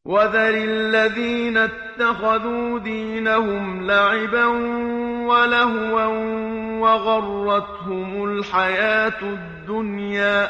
[0.05, 4.45] وذر الذين اتخذوا دينهم لعبا
[5.27, 6.05] ولهوا
[6.79, 10.49] وغرتهم الحياة الدنيا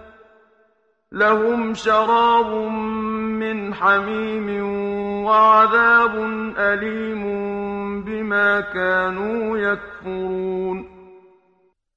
[1.13, 2.71] لهم شراب
[3.39, 4.63] من حميم
[5.25, 6.15] وعذاب
[6.57, 7.23] أليم
[8.03, 10.85] بما كانوا يكفرون.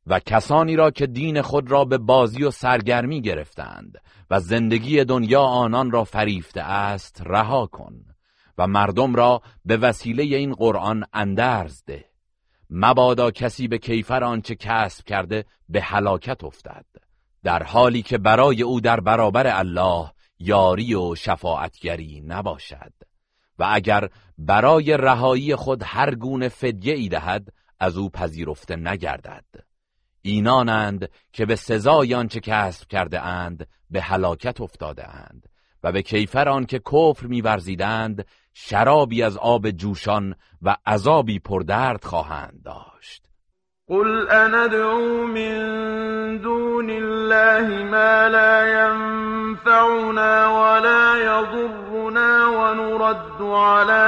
[0.06, 3.98] و کسانی را که دین خود را به بازی و سرگرمی گرفتند
[4.30, 7.94] و زندگی دنیا آنان را فریفته است رها کن
[8.58, 12.04] و مردم را به وسیله این قرآن اندرز ده.
[12.70, 17.03] مبادا کسی به کیفر آنچه کسب کرده به هلاکت افتد.
[17.44, 22.92] در حالی که برای او در برابر الله یاری و شفاعتگری نباشد.
[23.58, 24.08] و اگر
[24.38, 27.48] برای رهایی خود هر گونه فدیه ای دهد
[27.80, 29.44] از او پذیرفته نگردد.
[30.22, 35.48] اینانند که به سزای آنچه کسب کرده اند به هلاکت افتاده اند
[35.82, 42.62] و به کیفر آن که کفر میورزیدند شرابی از آب جوشان و عذابی پردرد خواهند
[42.64, 43.23] داشت.
[43.90, 45.54] قل اندعو من
[46.40, 54.06] دون الله ما لا ينفعنا ولا يضرنا ونرد على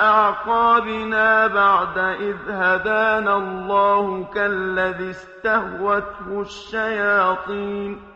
[0.00, 8.15] اعقابنا بعد اذ هدانا الله كالذي استهوته الشياطين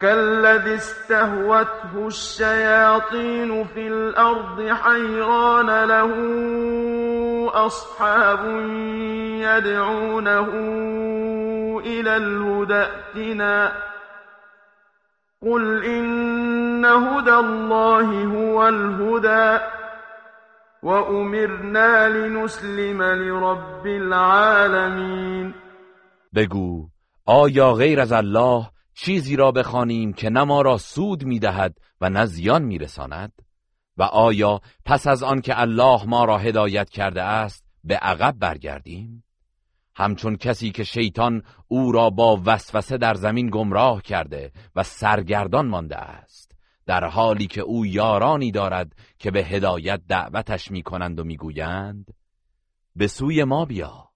[0.00, 6.12] كالذي استهوته الشياطين في الأرض حيران له
[7.66, 8.44] أصحاب
[9.40, 10.48] يدعونه
[11.80, 13.72] إلى الهدى ائتنا.
[15.42, 19.64] قل إن هدى الله هو الهدى.
[20.82, 25.54] وأمرنا لنسلم لرب العالمين.
[26.32, 26.88] بگو
[27.26, 32.26] آیا غیر از الله چیزی را بخوانیم که نه ما را سود می‌دهد و نه
[32.26, 33.32] زیان میرساند؟
[33.96, 39.24] و آیا پس از آن که الله ما را هدایت کرده است به عقب برگردیم؟
[39.94, 45.96] همچون کسی که شیطان او را با وسوسه در زمین گمراه کرده و سرگردان مانده
[45.96, 46.56] است
[46.86, 52.14] در حالی که او یارانی دارد که به هدایت دعوتش می‌کنند و می‌گویند
[52.96, 54.10] به سوی ما بیا.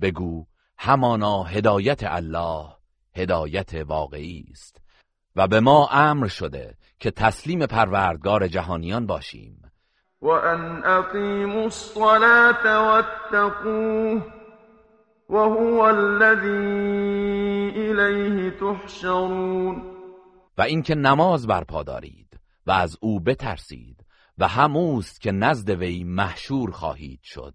[0.00, 0.46] بگو
[0.78, 2.68] همانا هدایت الله
[3.16, 4.80] هدایت واقعی است
[5.36, 9.70] و به ما امر شده که تسلیم پروردگار جهانیان باشیم.
[10.22, 14.22] و ان اقیموا الصلاة واتقوه
[15.30, 16.50] وهو الذی
[17.76, 19.82] الیه تحشرون.
[20.58, 24.04] و اینکه نماز برپا دارید و از او بترسید
[24.38, 27.54] و هموست که نزد وی محشور خواهید شد.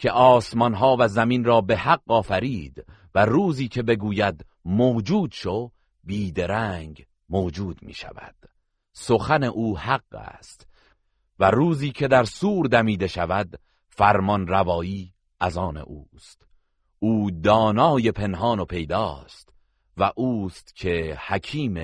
[0.00, 5.70] که آسمان ها و زمین را به حق آفرید و روزی که بگوید موجود شو
[6.04, 8.34] بیدرنگ موجود می شود
[8.92, 10.66] سخن او حق است
[11.38, 16.46] و روزی که در سور دمیده شود فرمان روایی از آن اوست.
[16.98, 19.52] او دانای پنهان و پیداست
[19.96, 21.76] و اوست که حکیم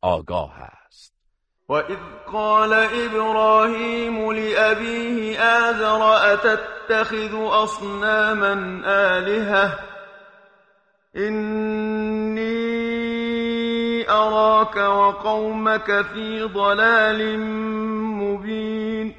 [0.00, 0.85] آگاه است.
[1.68, 1.98] وإذ
[2.32, 9.78] قال إبراهيم لأبيه آذر أتتخذ أصناما آلهة
[11.16, 12.46] إني
[14.10, 17.38] أراك وقومك في ضلال
[18.20, 19.14] مبين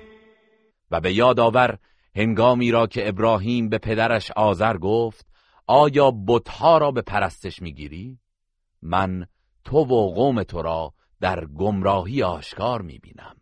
[0.92, 1.78] و به یاد آور
[2.16, 5.26] هنگامی را که ابراهیم به پدرش آذر گفت
[5.68, 8.20] آیا بتها را به پرستش می‌گیری؟
[8.82, 9.26] من
[9.64, 13.36] تو و قوم تو را در گمراهی آشکار می‌بینم.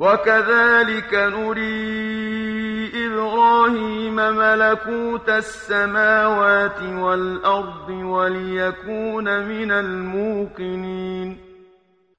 [0.00, 11.36] وكذلك نري إبراهيم ملكوت السماوات والأرض وليكون من الموقنين.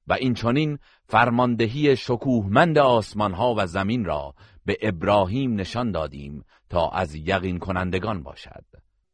[0.06, 0.78] و این چنین
[1.08, 4.34] فرماندهی شکوهمند آسمان ها و زمین را
[4.66, 8.64] به ابراهیم نشان دادیم تا از یقین کنندگان باشد.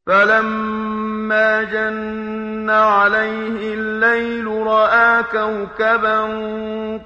[0.09, 6.21] فلما جن عليه الليل رأى كوكبا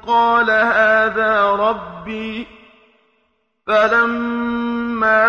[0.06, 2.46] قال هذا ربي
[3.66, 5.26] فلما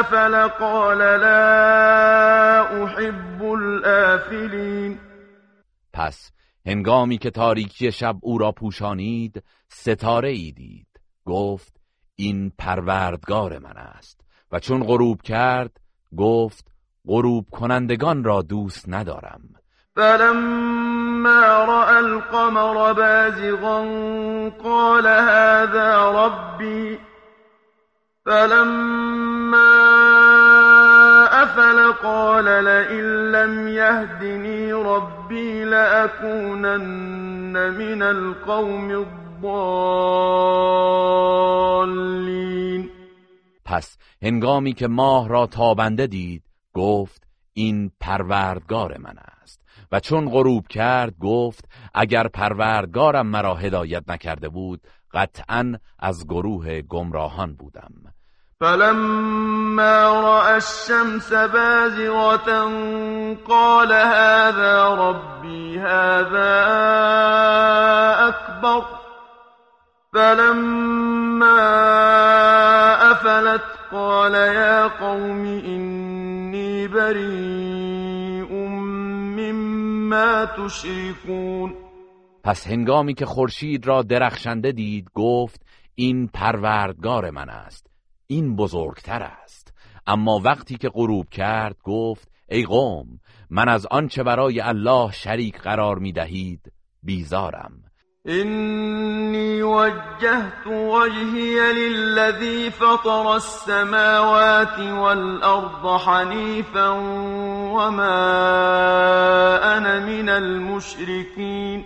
[0.00, 4.98] أفل قال لا أحب الآفلين
[5.92, 6.32] پس
[6.66, 10.86] هنگامی که تاریکی شب او را پوشانید ستاره ای دید.
[11.24, 11.80] گفت
[12.16, 14.20] این پروردگار من است.
[14.52, 15.80] و چون غروب کرد
[16.16, 16.64] گفت
[17.08, 19.40] غروب کنندگان را دوست ندارم.
[19.96, 23.78] فلما رأى القمر بازغا
[24.64, 26.98] قال هذا ربي
[28.26, 29.78] فلما
[31.42, 39.78] أفل قال لئن لم يهدني ربي لأكونن من القوم الضالين
[43.68, 47.22] پس هنگامی که ماه را تابنده دید گفت
[47.52, 49.60] این پروردگار من است.
[49.92, 51.64] و چون غروب کرد گفت
[51.94, 54.80] اگر پروردگارم مرا هدایت نکرده بود
[55.14, 57.92] قطعا از گروه گمراهان بودم.
[58.60, 62.64] فلما رأى الشمس بازغة
[63.48, 66.54] قال هذا ربي هذا
[68.28, 69.07] أكبر
[70.12, 71.58] فلما
[73.12, 73.62] أفلت
[73.92, 78.52] قال يا قوم إني بريء
[79.36, 81.74] مما تشركون.
[82.44, 87.86] پس هنگامی که خورشید را درخشنده دید گفت این پروردگار من است
[88.26, 89.74] این بزرگتر است.
[90.06, 93.20] اما وقتی که غروب کرد گفت ای قوم
[93.50, 96.72] من از آنچه برای الله شریک قرار می دهید
[97.02, 97.87] بیزارم.
[98.26, 106.88] إني وجهت وجهي للذي فطر السماوات والأرض حنيفا
[107.78, 108.16] وما
[109.76, 111.84] أنا من المشركين.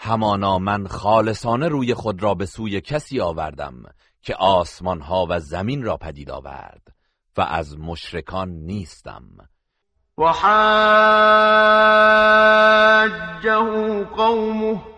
[0.00, 3.74] همانا من خالصانه روی خود را به سوی کسی آوردم
[4.22, 6.82] که آسمان ها و زمین را پدید آورد
[7.36, 9.22] و از مشرکان نیستم.
[10.18, 10.48] وحاجه
[14.04, 14.97] قومه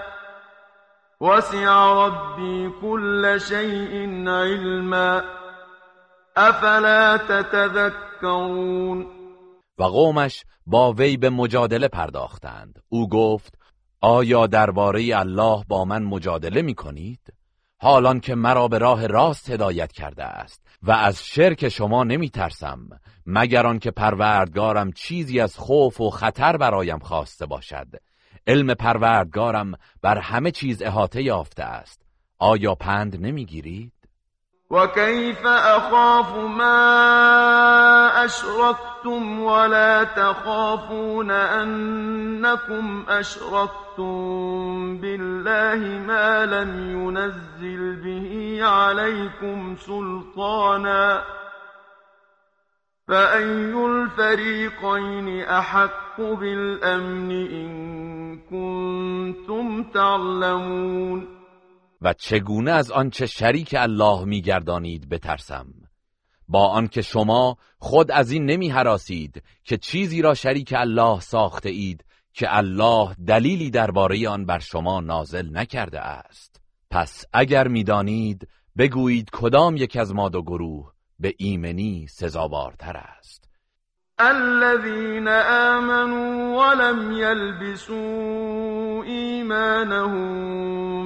[1.21, 5.23] وسع ربي كل شيء علما.
[6.37, 9.07] افلا تتذكرون؟
[9.77, 12.79] و قومش با وی به مجادله پرداختند.
[12.89, 13.57] او گفت
[14.01, 17.33] آیا درباره الله با من مجادله می کنید؟
[17.77, 22.89] حالان که مرا به راه راست هدایت کرده است و از شرک شما نمی ترسم
[23.25, 27.87] مگر آنکه پروردگارم چیزی از خوف و خطر برایم خواسته باشد.
[28.47, 32.01] علم پروردگارم بر همه چیز احاطه یافته است.
[32.39, 33.93] آیا پند نمی‌گیرید؟
[34.71, 51.23] وكيف أخاف ما أشركتم ولا تخافون أنكم أشركتم بالله ما لم ينزل به عليكم سلطانا
[53.11, 61.27] فأي الفريقين أحق بالأمن إن كنتم تعلمون
[62.01, 65.67] و چگونه از آنچه شریک الله میگردانید بترسم.
[66.47, 72.05] با آنکه شما خود از این نمی حراسید که چیزی را شریک الله ساخته اید
[72.33, 76.61] که الله دلیلی درباره آن بر شما نازل نکرده است.
[76.91, 78.47] پس اگر می‌دانید
[78.77, 80.91] بگویید کدام یک از ما دو گروه
[81.21, 83.49] به ایمنی سزاوارتر است.
[84.19, 90.23] الذين آمنوا ولم يلبسوا إيمانهم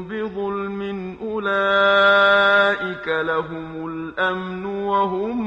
[0.08, 0.82] بظلم
[1.22, 5.38] أولئك لهم الأمن وهم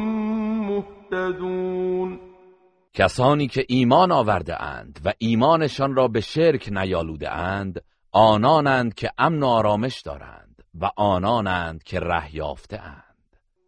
[0.70, 2.20] مهتدون.
[2.95, 7.81] کسانی که ایمان آورده اند و ایمانشان را به شرک نیالوده اند
[8.12, 13.07] آنانند که امن و آرامش دارند و آنانند که ره یافته اند.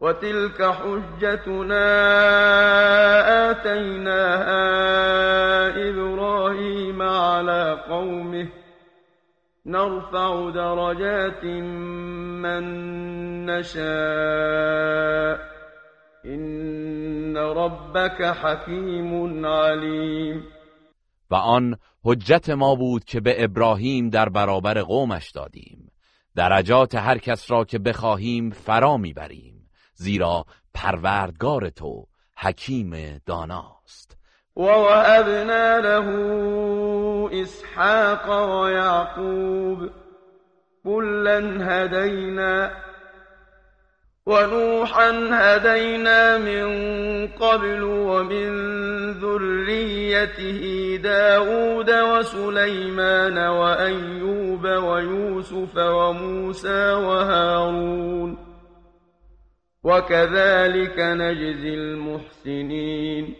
[0.00, 1.86] وتلك حجتنا
[3.50, 4.60] آتيناها
[5.90, 8.48] إبراهيم على قومه
[9.66, 12.64] نرفع درجات من
[13.46, 13.80] نشاء
[16.26, 20.42] إن ربك حكيم عليم
[21.30, 25.90] و آن حجت ما بود که به ابراهیم در برابر قومش دادیم.
[26.36, 29.59] درجات هر کس را که بخواهیم فرا میبریم.
[30.00, 30.44] زیرا
[30.74, 32.06] پروردگار تو
[32.36, 34.16] حکیم داناست.
[34.56, 36.06] و وهبنا له
[37.42, 39.90] اسحاق و یعقوب
[40.84, 42.70] كلا هدینا
[44.26, 46.66] ونوحا هدينا من
[47.26, 48.50] قبل ومن
[49.12, 58.49] ذريته داود وسليمان وأيوب ويوسف وموسى وهارون
[59.84, 63.36] وكذلك نجزی المحسنین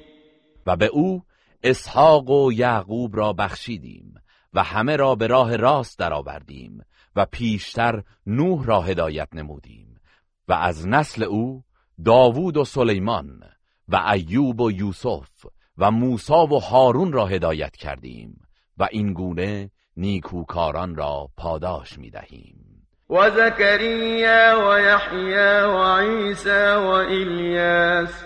[0.67, 1.23] و به او
[1.62, 4.15] اسحاق و یعقوب را بخشیدیم
[4.55, 6.85] و همه را به راه راست درآوردیم
[7.17, 10.01] و پیشتر نوح را هدایت نمودیم
[10.49, 11.65] و از نسل او
[12.05, 13.43] داوود و سلیمان
[13.89, 15.47] و ایوب و یوسف
[15.79, 18.43] و موسی و هارون را هدایت کردیم
[18.79, 22.69] و این گونه نیکوکاران را پاداش می‌دهیم.
[23.11, 28.24] وزكريا ويحيى وعيسى وإلياس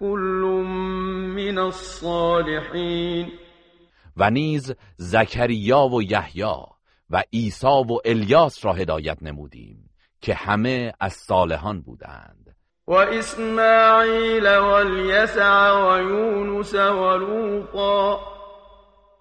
[0.00, 0.42] كل
[1.36, 3.28] من الصالحين.
[4.16, 6.44] و نیز زکریا و یحیی
[7.10, 9.90] و عیسی و الیاس را هدایت نمودیم
[10.20, 12.56] که همه از صالحان بودند.
[12.86, 18.37] و اسماعیل و الیسع و یونس و لوطا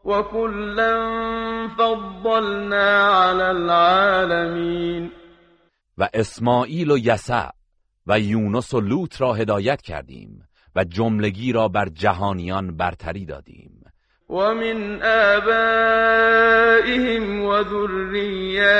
[0.07, 5.11] وكلا فضلنا على العالمین
[5.97, 7.49] و اسماعیل و یسع
[8.07, 13.83] و یونس و لوط را هدایت کردیم و جملگی را بر جهانیان برتری دادیم.
[14.29, 15.01] ومن
[15.35, 16.63] آبائهم
[17.43, 18.77] وذرياتهم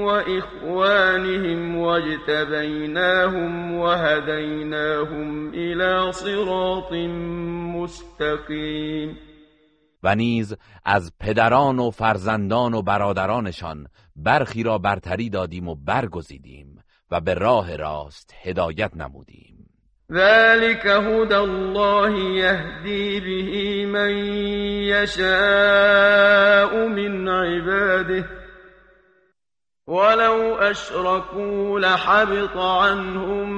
[0.00, 6.92] وإخوانهم واجتبيناهم وهديناهم إلى صراط
[7.74, 9.29] مستقيم.
[10.02, 13.86] و نیز از پدران و فرزندان و برادرانشان
[14.16, 16.78] برخی را برتری دادیم و برگزیدیم
[17.10, 19.56] و به راه راست هدایت نمودیم.
[20.12, 24.10] ذلك هدى الله يهدي به من
[24.84, 25.28] يشاء
[26.88, 28.24] من عباده.
[29.88, 33.48] ولو أشركوا لحبط عنهم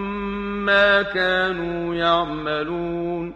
[0.65, 3.35] ما كانوا يعملون.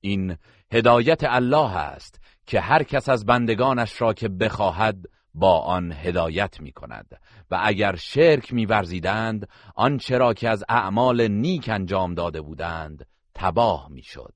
[0.00, 0.36] این
[0.72, 2.17] هدایت الله است
[2.48, 4.96] که هر کس از بندگانش را که بخواهد
[5.34, 7.20] با آن هدایت می کند
[7.50, 13.88] و اگر شرک می ورزیدند آنچه را که از اعمال نیک انجام داده بودند تباه
[13.90, 14.34] می شد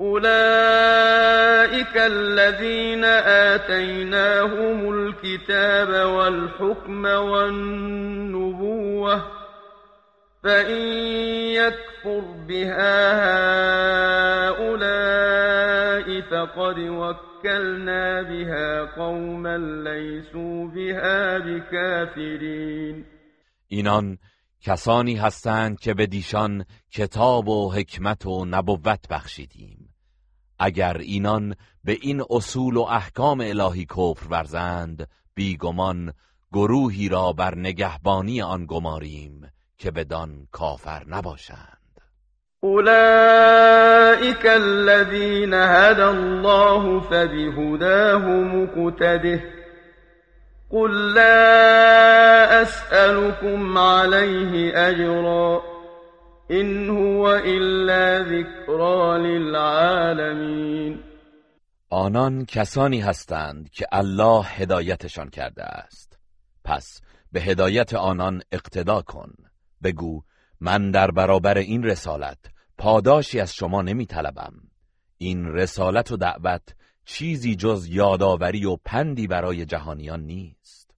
[0.00, 0.26] اولئك
[1.96, 3.04] الذين
[3.54, 8.62] آتيناهم الكتاب والحكم والنبوة
[10.44, 10.82] فإن
[11.54, 13.12] يكفر بها
[14.48, 16.78] هؤلاء فقد
[17.42, 23.04] وكلنا بها قوما ليسوا بها بكافرين.
[23.68, 24.18] اینان
[24.60, 29.94] کسانی هستند که به دیشان کتاب و حکمت و نبوت بخشیدیم.
[30.58, 31.54] اگر اینان
[31.84, 36.12] به این اصول و احکام الهی کفر ورزند بیگمان
[36.52, 41.81] گروهی را بر نگهبانی آن گماریم که بدان کافر نباشند.
[42.64, 49.40] اولئک الذین هدى الله فبهداه مقتده.
[50.70, 55.62] قل لا اسألكم عليه اجرا
[56.50, 61.00] این هو الا ذکرا للعالمین
[61.90, 66.18] آنان کسانی هستند که الله هدایتشان کرده است.
[66.64, 67.00] پس
[67.32, 69.32] به هدایت آنان اقتدا کن.
[69.82, 70.22] بگو
[70.64, 72.38] من در برابر این رسالت
[72.78, 74.52] پاداشی از شما نمی طلبم.
[75.18, 76.62] این رسالت و دعوت
[77.04, 80.90] چیزی جز یادآوری و پندی برای جهانیان نیست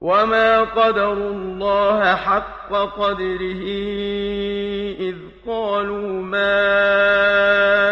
[0.00, 3.62] وما قدر الله حق قدره
[4.98, 5.16] اذ
[5.46, 6.36] قالوا ما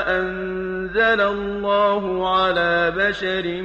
[0.06, 3.62] انزل الله على بشر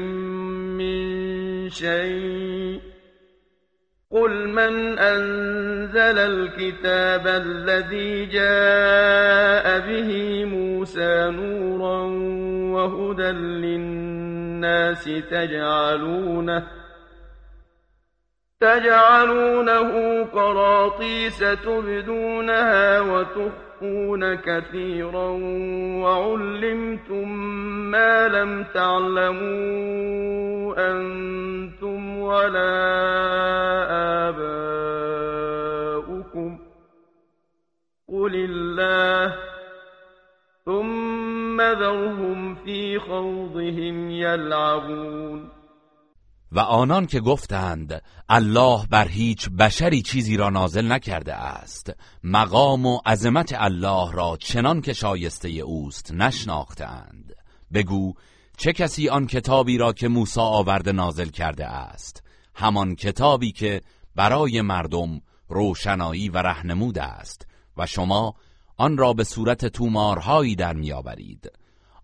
[0.78, 2.95] من شيء
[4.16, 12.02] قل من أنزل الكتاب الذي جاء به موسى نورا
[12.76, 16.68] وهدى للناس تجعلونه
[18.60, 23.00] تجعلونه قراطيس تبدونها
[23.86, 25.30] وتخفون كثيرا
[26.04, 27.30] وعلمتم
[27.92, 29.86] ما لم تعلموا
[30.92, 32.76] أنتم ولا
[34.30, 35.40] آباؤكم
[38.10, 39.36] قل الله
[40.66, 45.55] ثم ذرهم في خوضهم يلعبون
[46.56, 53.00] و آنان که گفتند الله بر هیچ بشری چیزی را نازل نکرده است مقام و
[53.06, 57.34] عظمت الله را چنان که شایسته اوست نشناختند.
[57.74, 58.14] بگو
[58.58, 62.24] چه کسی آن کتابی را که موسی آورده نازل کرده است؟
[62.56, 63.82] همان کتابی که
[64.16, 68.34] برای مردم روشنایی و رهنمود است و شما
[68.78, 71.52] آن را به صورت تومارهایی در میآورید.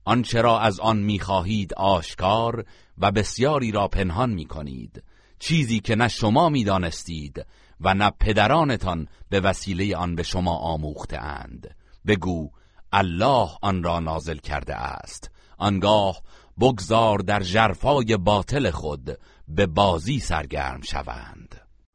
[0.06, 2.66] آنچه را از آن می‌خواهید آشکار
[3.02, 5.04] و بسیاری را پنهان می‌کنید
[5.40, 7.46] چیزی که نه شما می‌دانستید
[7.82, 11.76] و نه پدرانتان به وسیله آن به شما آموخته اند
[12.08, 12.52] بگو
[12.94, 15.32] الله آن را نازل کرده است.
[15.58, 16.22] آنگاه
[16.60, 19.18] بگذار در جرفای باطل خود
[19.48, 21.61] به بازی سرگرم شوند.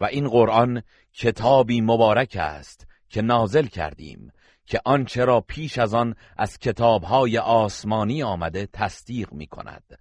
[0.00, 0.82] و این قرآن
[1.12, 4.32] کتابی مبارک است که نازل کردیم
[4.66, 9.98] که آنچه را پیش از آن از کتابهای آسمانی آمده تصدیق می کند.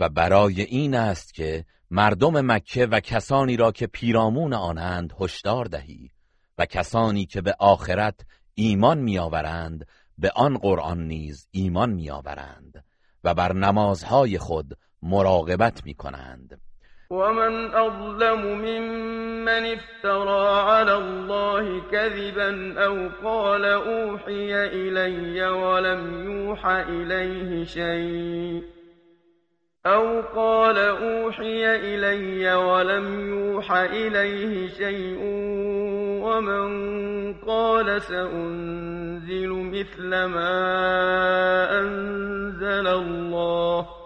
[0.00, 6.10] و برای این است که مردم مکه و کسانی را که پیرامون آنند هشدار دهی
[6.58, 8.20] و کسانی که به آخرت
[8.54, 9.86] ایمان میآورند
[10.18, 12.84] به آن قرآن نیز ایمان میآورند
[13.24, 16.60] و بر نمازهای خود مراقبت می کنند.
[17.10, 28.62] ومن أظلم ممن افترى على الله كذبا أو قال أوحي إلي ولم يوحى إليه شيء
[29.86, 35.18] أو قال أوحي إلي ولم يوحى إليه شيء
[36.26, 44.05] ومن قال سأنزل مثل ما أنزل الله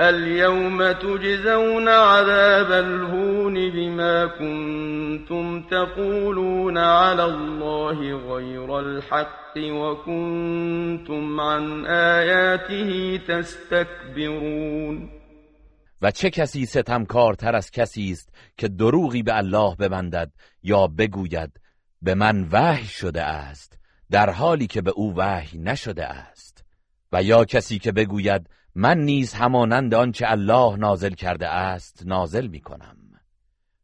[0.00, 15.10] اليوم تجزون عذاب الهون بما كنتم تقولون على الله غير الحق وكنتم عن آياته تستكبرون.
[16.02, 20.30] و چه کسی ستمکارتر از کسی است که دروغی به الله ببندد
[20.62, 21.60] یا بگوید
[22.02, 23.78] به من وحی شده است
[24.10, 26.64] در حالی که به او وحی نشده است؟
[27.12, 32.60] و یا کسی که بگوید من نیز همانند آنچه الله نازل کرده است نازل می
[32.60, 32.96] کنم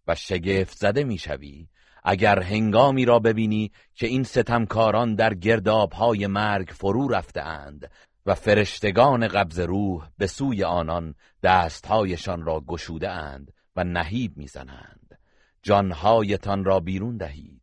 [0.07, 1.69] و شگفت زده می‌شوی
[2.05, 7.91] اگر هنگامی را ببینی که این ستمکاران در گردابهای مرگ فرو رفتهاند
[8.27, 15.19] و فرشتگان قبض روح به سوی آنان دستهایشان را گشوده اند و نهیب می‌زنند
[15.63, 17.60] جانهایتان را بیرون دهید.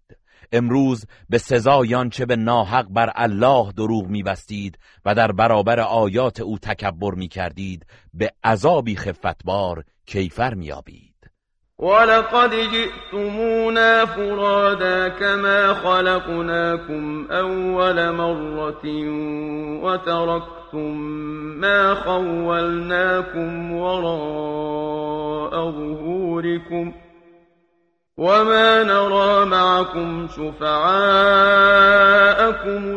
[0.52, 6.58] امروز به سزای چه به ناحق بر الله دروغ میبستید و در برابر آیات او
[6.58, 11.18] تکبر می‌کردید به عذابی خفتبار کیفر میابید
[11.80, 18.86] ولقد جئتمونا فرادا كما خلقناكم اول مرة
[19.84, 20.92] وتركتم
[21.62, 26.94] ما خولناكم وراء ظهوركم
[28.18, 30.72] وما نرى معكم شفعاءكم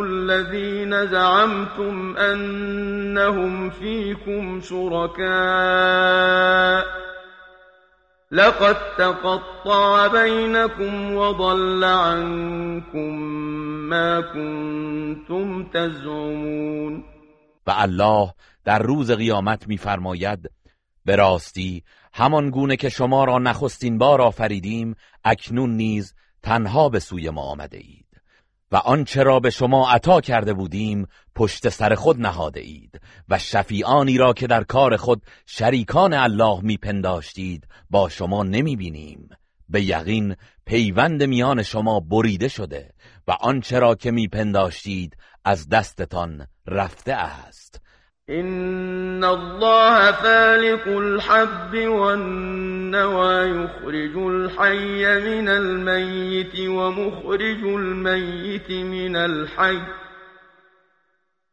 [0.05, 5.31] الذين زعمتم أنهم فيكم شركاء
[8.31, 13.21] لقد تقطع بينكم وضل عنكم
[13.89, 17.05] ما كنتم تزعمون
[17.67, 18.35] و الله
[18.65, 20.51] در روز قیامت میفرماید
[21.05, 27.31] به راستی همان گونه که شما را نخستین بار آفریدیم اکنون نیز تنها به سوی
[27.31, 28.07] ما آمده اید
[28.73, 34.19] و آنچه را به شما عطا کرده بودیم پشت سر خود نهاده اید و شفیعانی
[34.19, 39.29] را که در کار خود شریکان الله میپنداشتید با شما نمی‌بینیم.
[39.69, 42.91] به یقین پیوند میان شما بریده شده
[43.29, 47.81] و آنچه را که میپنداشتید از دستتان رفته است.
[48.31, 59.79] إن الله فالق الحب والنوى يخرج الحي من الميت ومخرج الميت من الحي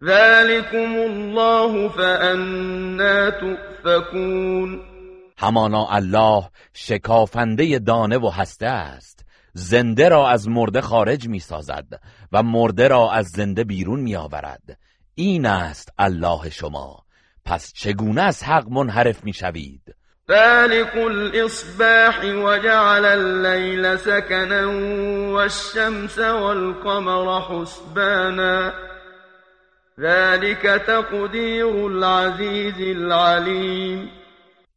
[0.04, 4.82] ذلكم الله فأنا تؤفكون
[5.40, 9.26] همانا الله شکافنده دانه و هسته است.
[9.54, 12.02] زنده را از مرده خارج می سازد
[12.32, 14.78] و مرده را از زنده بیرون می آورد
[15.20, 17.04] این است الله شما.
[17.46, 19.96] پس چگونه از حق منحرف می‌شوید؟
[20.28, 24.68] فالق الاصباح وجعل الليل سكنا
[25.34, 28.74] والشمس والقمر حسبانا.
[30.00, 34.10] ذلك تقدیر العزیز العلیم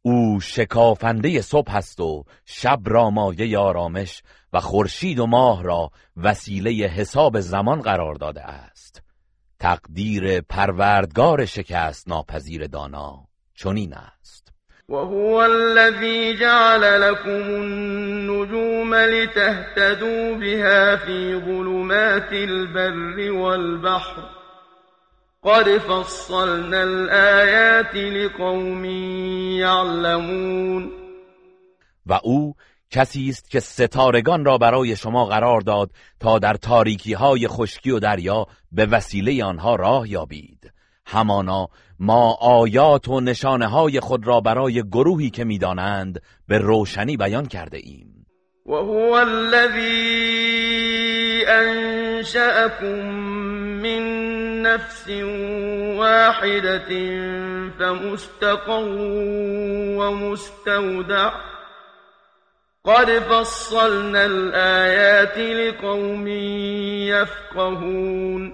[0.01, 4.23] او شکافنده صبح است و شب را مایه آرامش
[4.53, 9.00] و خورشید و ماه را وسیله حساب زمان قرار داده است.
[9.61, 13.13] تقدیر پروردگار شکست ناپذیر دانا
[13.55, 14.53] چنین است.
[14.89, 24.23] وهو الذي جعل لكم النجوم لتهتدوا بها في ظلمات البر والبحر.
[25.43, 28.85] قد فصلنا الآيات لقوم
[29.59, 30.91] يعلمون.
[32.05, 32.55] و او
[32.91, 37.99] کسی است که ستارگان را برای شما قرار داد تا در تاریکی های خشکی و
[37.99, 40.73] دریا به وسیله آنها راه یابید.
[41.05, 41.69] همانا
[41.99, 47.77] ما آیات و نشانه های خود را برای گروهی که می‌دانند به روشنی بیان کرده
[47.77, 48.25] ایم.
[48.65, 50.31] و هو الذی
[51.45, 53.05] انشأكم
[53.81, 54.01] من
[54.61, 55.09] نفس
[55.97, 56.89] واحدة
[57.79, 58.87] فمستقر
[59.97, 61.50] ومستودع
[62.85, 66.27] قد فصلنا الآیات لقوم
[67.07, 68.53] یفقهون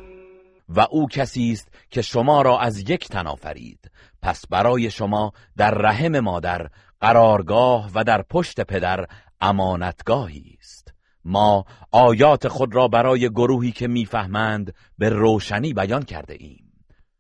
[0.70, 3.92] و او کسی است که شما را از یک تن آفرید.
[4.22, 6.68] پس برای شما در رحم مادر
[7.02, 9.06] قرارگاه و در پشت پدر
[9.42, 10.94] امانتگاهی است.
[11.26, 16.67] ما آیات خود را برای گروهی که می‌فهمند به روشنی بیان کرده ایم.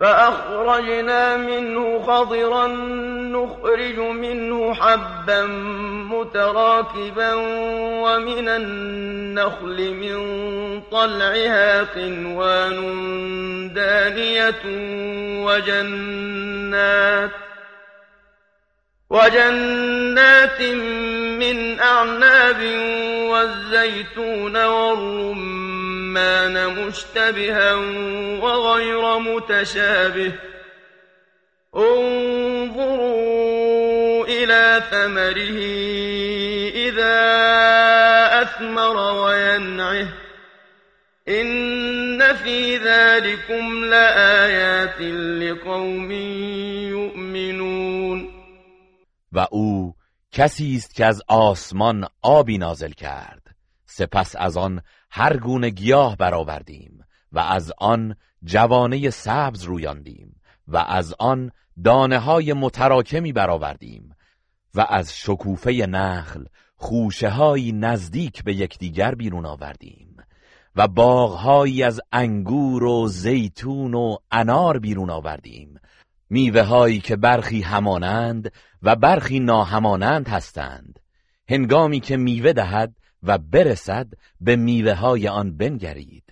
[0.00, 2.66] فأخرجنا منه خضرا
[3.32, 5.46] نخرج منه حبا
[6.10, 7.34] متراكبا
[8.04, 10.20] ومن النخل من
[10.90, 12.76] طلعها قنوان
[13.74, 14.62] دانية
[15.46, 17.30] وجنات
[19.10, 20.62] وجنات
[21.40, 22.62] من أعناب
[23.30, 25.59] والزيتون والرمان
[26.68, 27.74] مشتبها
[28.42, 30.32] وغير متشابه.
[31.76, 33.10] انظروا
[34.26, 35.60] إلى ثمره
[36.74, 37.16] إذا
[38.42, 40.08] أثمر وينعه.
[41.28, 45.00] إن في ذلكم لآيات
[45.40, 46.10] لقوم
[46.90, 48.30] يؤمنون.
[49.32, 49.92] و أو
[50.32, 53.42] کسی است که از آسمان آبی نازل کرد.
[53.86, 61.14] سپس از آن هر گونه گیاه برآوردیم و از آن جوانه سبز رویاندیم و از
[61.18, 61.50] آن
[61.84, 64.14] دانه های متراکمی برآوردیم
[64.74, 66.44] و از شکوفه نخل
[66.76, 70.16] خوشه های نزدیک به یکدیگر بیرون آوردیم
[70.76, 75.80] و باغهایی از انگور و زیتون و انار بیرون آوردیم.
[76.30, 80.98] میوه هایی که برخی همانند و برخی ناهمانند هستند.
[81.48, 84.06] هنگامی که میوه دهد و برسد
[84.40, 86.24] به میوه های آن بنگرید.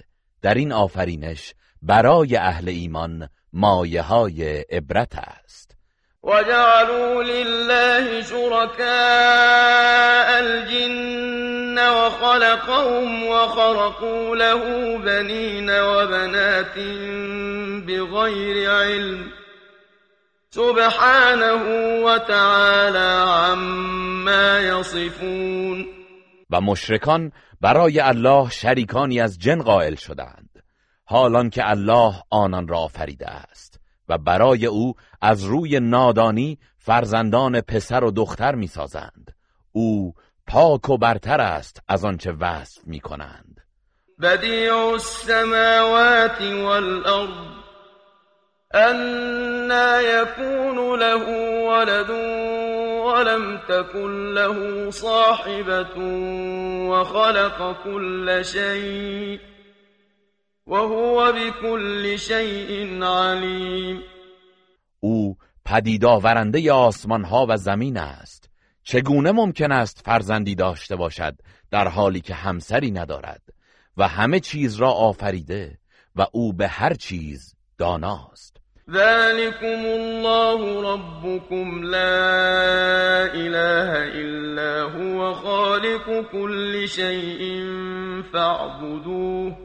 [0.42, 5.76] در این آفرینش برای اهل ایمان مایه های عبرت است.
[6.22, 8.88] وجعلوا لله شركاء
[10.38, 16.74] الجن وخلقهم وخرقوا له بنين وبنات
[17.86, 19.32] بغير علم.
[20.50, 21.62] سبحانه
[22.04, 25.97] وتعالى عما يصفون.
[26.50, 30.62] و مشرکان برای الله شریکانی از جن قائل شدند.
[31.04, 38.04] حالان که الله آنان را آفریده است و برای او از روی نادانی فرزندان پسر
[38.04, 39.34] و دختر می‌سازند.
[39.72, 40.14] او
[40.46, 43.60] پاک و برتر است از آنچه وصف می‌کنند.
[44.22, 47.57] بدیع السماوات والارض
[48.74, 51.24] انا یکون له
[51.68, 52.10] ولد
[53.04, 55.98] ولم تكن له صاحبة
[56.90, 59.40] وخلق كل شيء
[60.66, 64.02] وهو بكل شيء علیم
[65.00, 68.50] او پدید آورنده آسمان ها و زمین است.
[68.82, 71.38] چگونه ممکن است فرزندی داشته باشد
[71.70, 73.42] در حالی که همسری ندارد
[73.96, 75.78] و همه چیز را آفریده
[76.16, 78.57] و او به هر چیز داناست؟
[78.90, 87.64] ذلكم الله ربكم لا إله إلا هو خالق كل شيء
[88.32, 89.56] فاعبدوه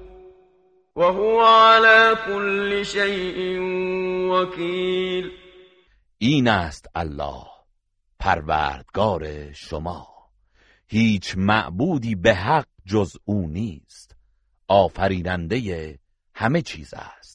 [0.96, 3.60] وهو على كل شيء
[4.32, 5.32] وكيل.
[6.18, 7.44] این است الله
[8.20, 10.08] پروردگار شما.
[10.88, 14.16] هیچ معبودی به حق جز او نیست.
[14.68, 16.00] آفریننده
[16.36, 17.33] همه چیز است.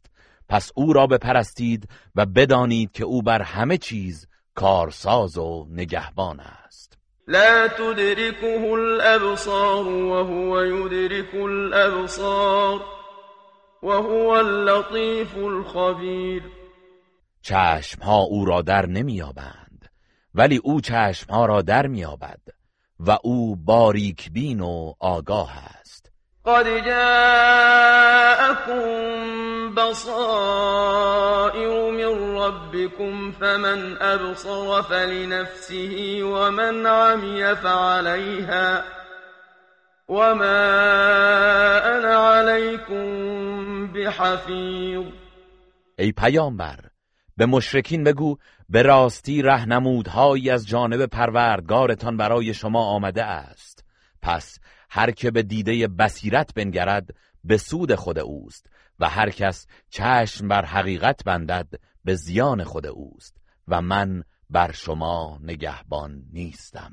[0.49, 6.99] پس او را بپرستید و بدانید که او بر همه چیز کارساز و نگهبان است.
[7.29, 12.81] لا تدركه الابصار وهو يدرك الابصار
[13.83, 16.43] وهو اللطيف الخبير.
[17.43, 19.91] چشم ها او را در نمیابند
[20.35, 22.41] ولی او چشم ها را در میابد
[23.01, 25.78] و او باریک بین و آگاه است.
[26.49, 28.39] قد جاءكم
[29.75, 31.11] بصائر
[31.91, 38.85] من ربكم فمن أبصر فلنفسه ومن عمي فعليها
[40.09, 40.59] وما
[41.99, 43.07] أنا عليكم
[43.93, 45.05] بحفیظ
[45.99, 46.79] ای پیامبر
[47.37, 48.37] به مشرکین بگو
[48.69, 53.85] به راستی رهنمودهایی از جانب پروردگارتان برای شما آمده است.
[54.23, 54.59] پس
[54.91, 57.11] هر که به دیده بصیرت بنگرد
[57.45, 58.67] به سود خود اوست
[58.99, 61.69] و هر کس چشم بر حقیقت بندد
[62.05, 63.37] به زیان خود اوست
[63.69, 66.93] و من بر شما نگهبان نیستم.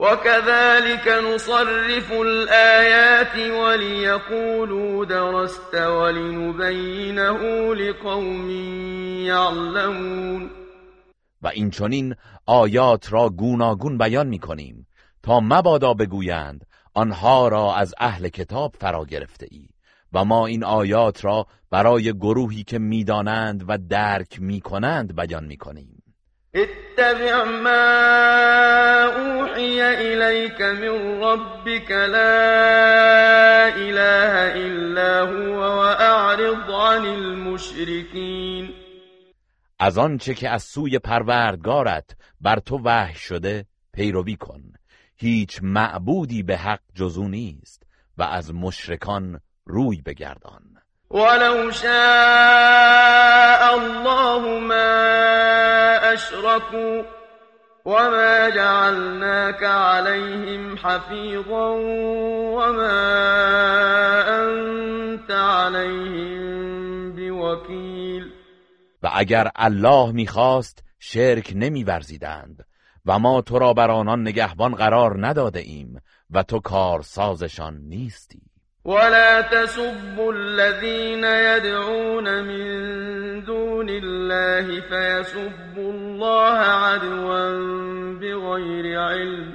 [0.00, 7.38] وكذلك نصرف الآيات وليقولوا درست ولنبينه
[7.74, 8.50] لقوم
[9.26, 10.50] يعلمون
[11.42, 12.14] و این چنین
[12.46, 14.86] آیات را گوناگون بیان می کنیم
[15.22, 19.68] تا مبادا بگویند آنها را از اهل کتاب فرا گرفته ای
[20.12, 26.02] و ما این آیات را برای گروهی که می‌دانند و درک می‌کنند بیان می‌کنیم.
[26.54, 27.72] اتبع ما
[29.04, 38.74] اوحی الیک من ربک لا اله الا هو واعرض عن المشرکین.
[39.78, 44.62] از آنچه که از سوی پروردگارت بر تو وحی شده پیروی کن.
[45.22, 47.82] هیچ معبودی به حق جزو نیست
[48.18, 50.62] و از مشرکان روی بگردان.
[51.10, 51.92] ولو شاء
[53.74, 54.98] الله ما
[56.12, 57.02] اشركوا
[57.84, 61.70] وما جعلناك عليهم حفيظا
[62.56, 63.02] وما
[64.28, 68.32] انت عليهم بوكيل.
[69.02, 72.64] و اگر الله می‌خواست شرک نمیورزیدند
[73.06, 76.00] و ما تو را بر آنان نگهبان قرار نداده ایم
[76.30, 78.42] و تو کارسازشان نیستی.
[78.84, 87.50] ولا تسبوا الذين يدعون من دون الله فيسبوا الله عدوا
[88.20, 89.54] بغير علم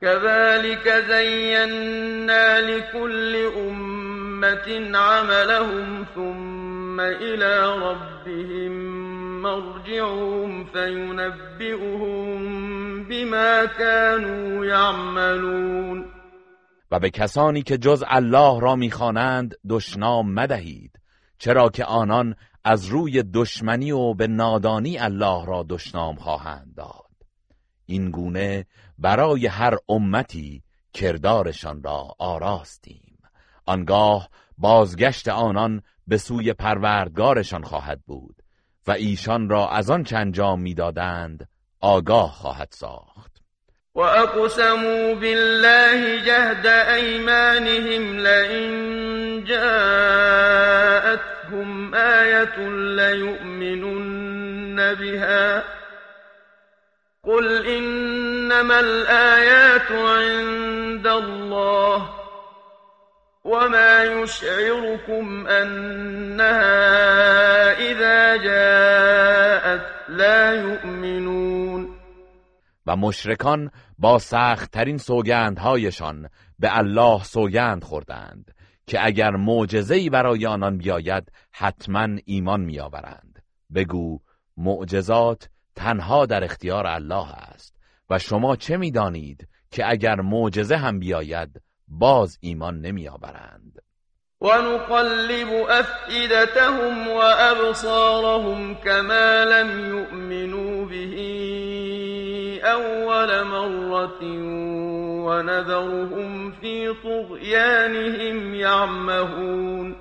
[0.00, 9.01] كذلك زينا لكل أمة عملهم ثم إلى ربهم
[9.42, 12.38] مرجعهم فينبئهم
[13.04, 16.04] بما كانوا يعملون.
[16.90, 20.98] و به کسانی که جز الله را می‌خوانند دشنام مدهید
[21.38, 27.12] چرا که آنان از روی دشمنی و به نادانی الله را دشنام خواهند داد.
[27.86, 28.66] این گونه
[28.98, 30.62] برای هر امتی
[30.94, 33.18] کردارشان را آراستیم.
[33.66, 34.28] آنگاه
[34.58, 38.41] بازگشت آنان به سوی پروردگارشان خواهد بود.
[38.86, 41.48] و ایشان را از آن چه انجام می‌دادند
[41.80, 43.32] آگاه خواهد ساخت.
[43.94, 50.34] و اقسموا بالله جهد ایمانهم لئن جاءتهم
[51.94, 52.58] آیت
[52.98, 54.42] لیؤمنن
[54.94, 55.62] بها
[57.24, 62.21] قل إنما الآيات عند الله
[63.44, 66.62] وما يشعركم أنها
[67.72, 71.88] إذا جاءت لا يؤمنون
[72.86, 76.28] و مشرکان با سختترین سوگندهایشان
[76.58, 78.54] به الله سوگند خوردند
[78.86, 83.42] که اگر معجزه‌ای برای آنان بیاید حتما ایمان میآورند.
[83.74, 84.18] بگو
[84.56, 87.74] معجزات تنها در اختیار الله است
[88.10, 91.62] و شما چه می‌دانید که اگر معجزه هم بیاید
[91.98, 93.82] باز ایمان نمیآورند.
[94.40, 101.04] و نقلب افئدتهم و ابصارهم كما لم يؤمنوا به
[102.64, 104.22] اول مرة
[105.26, 109.96] و نذرهم فی طغیانهم یعمهون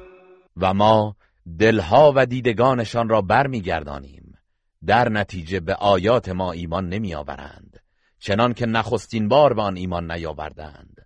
[0.57, 1.15] و ما
[1.59, 4.38] دلها و دیدگانشان را برمیگردانیم.
[4.85, 7.80] در نتیجه به آیات ما ایمان نمی آورند
[8.19, 11.01] چنان که نخستین بار به آن ایمان نیاوردند.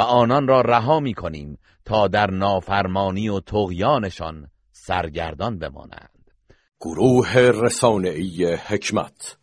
[0.00, 6.30] و آنان را رها می کنیم تا در نافرمانی و تغیانشان سرگردان بمانند.
[6.80, 9.36] گروه رسانه‌ای حکمت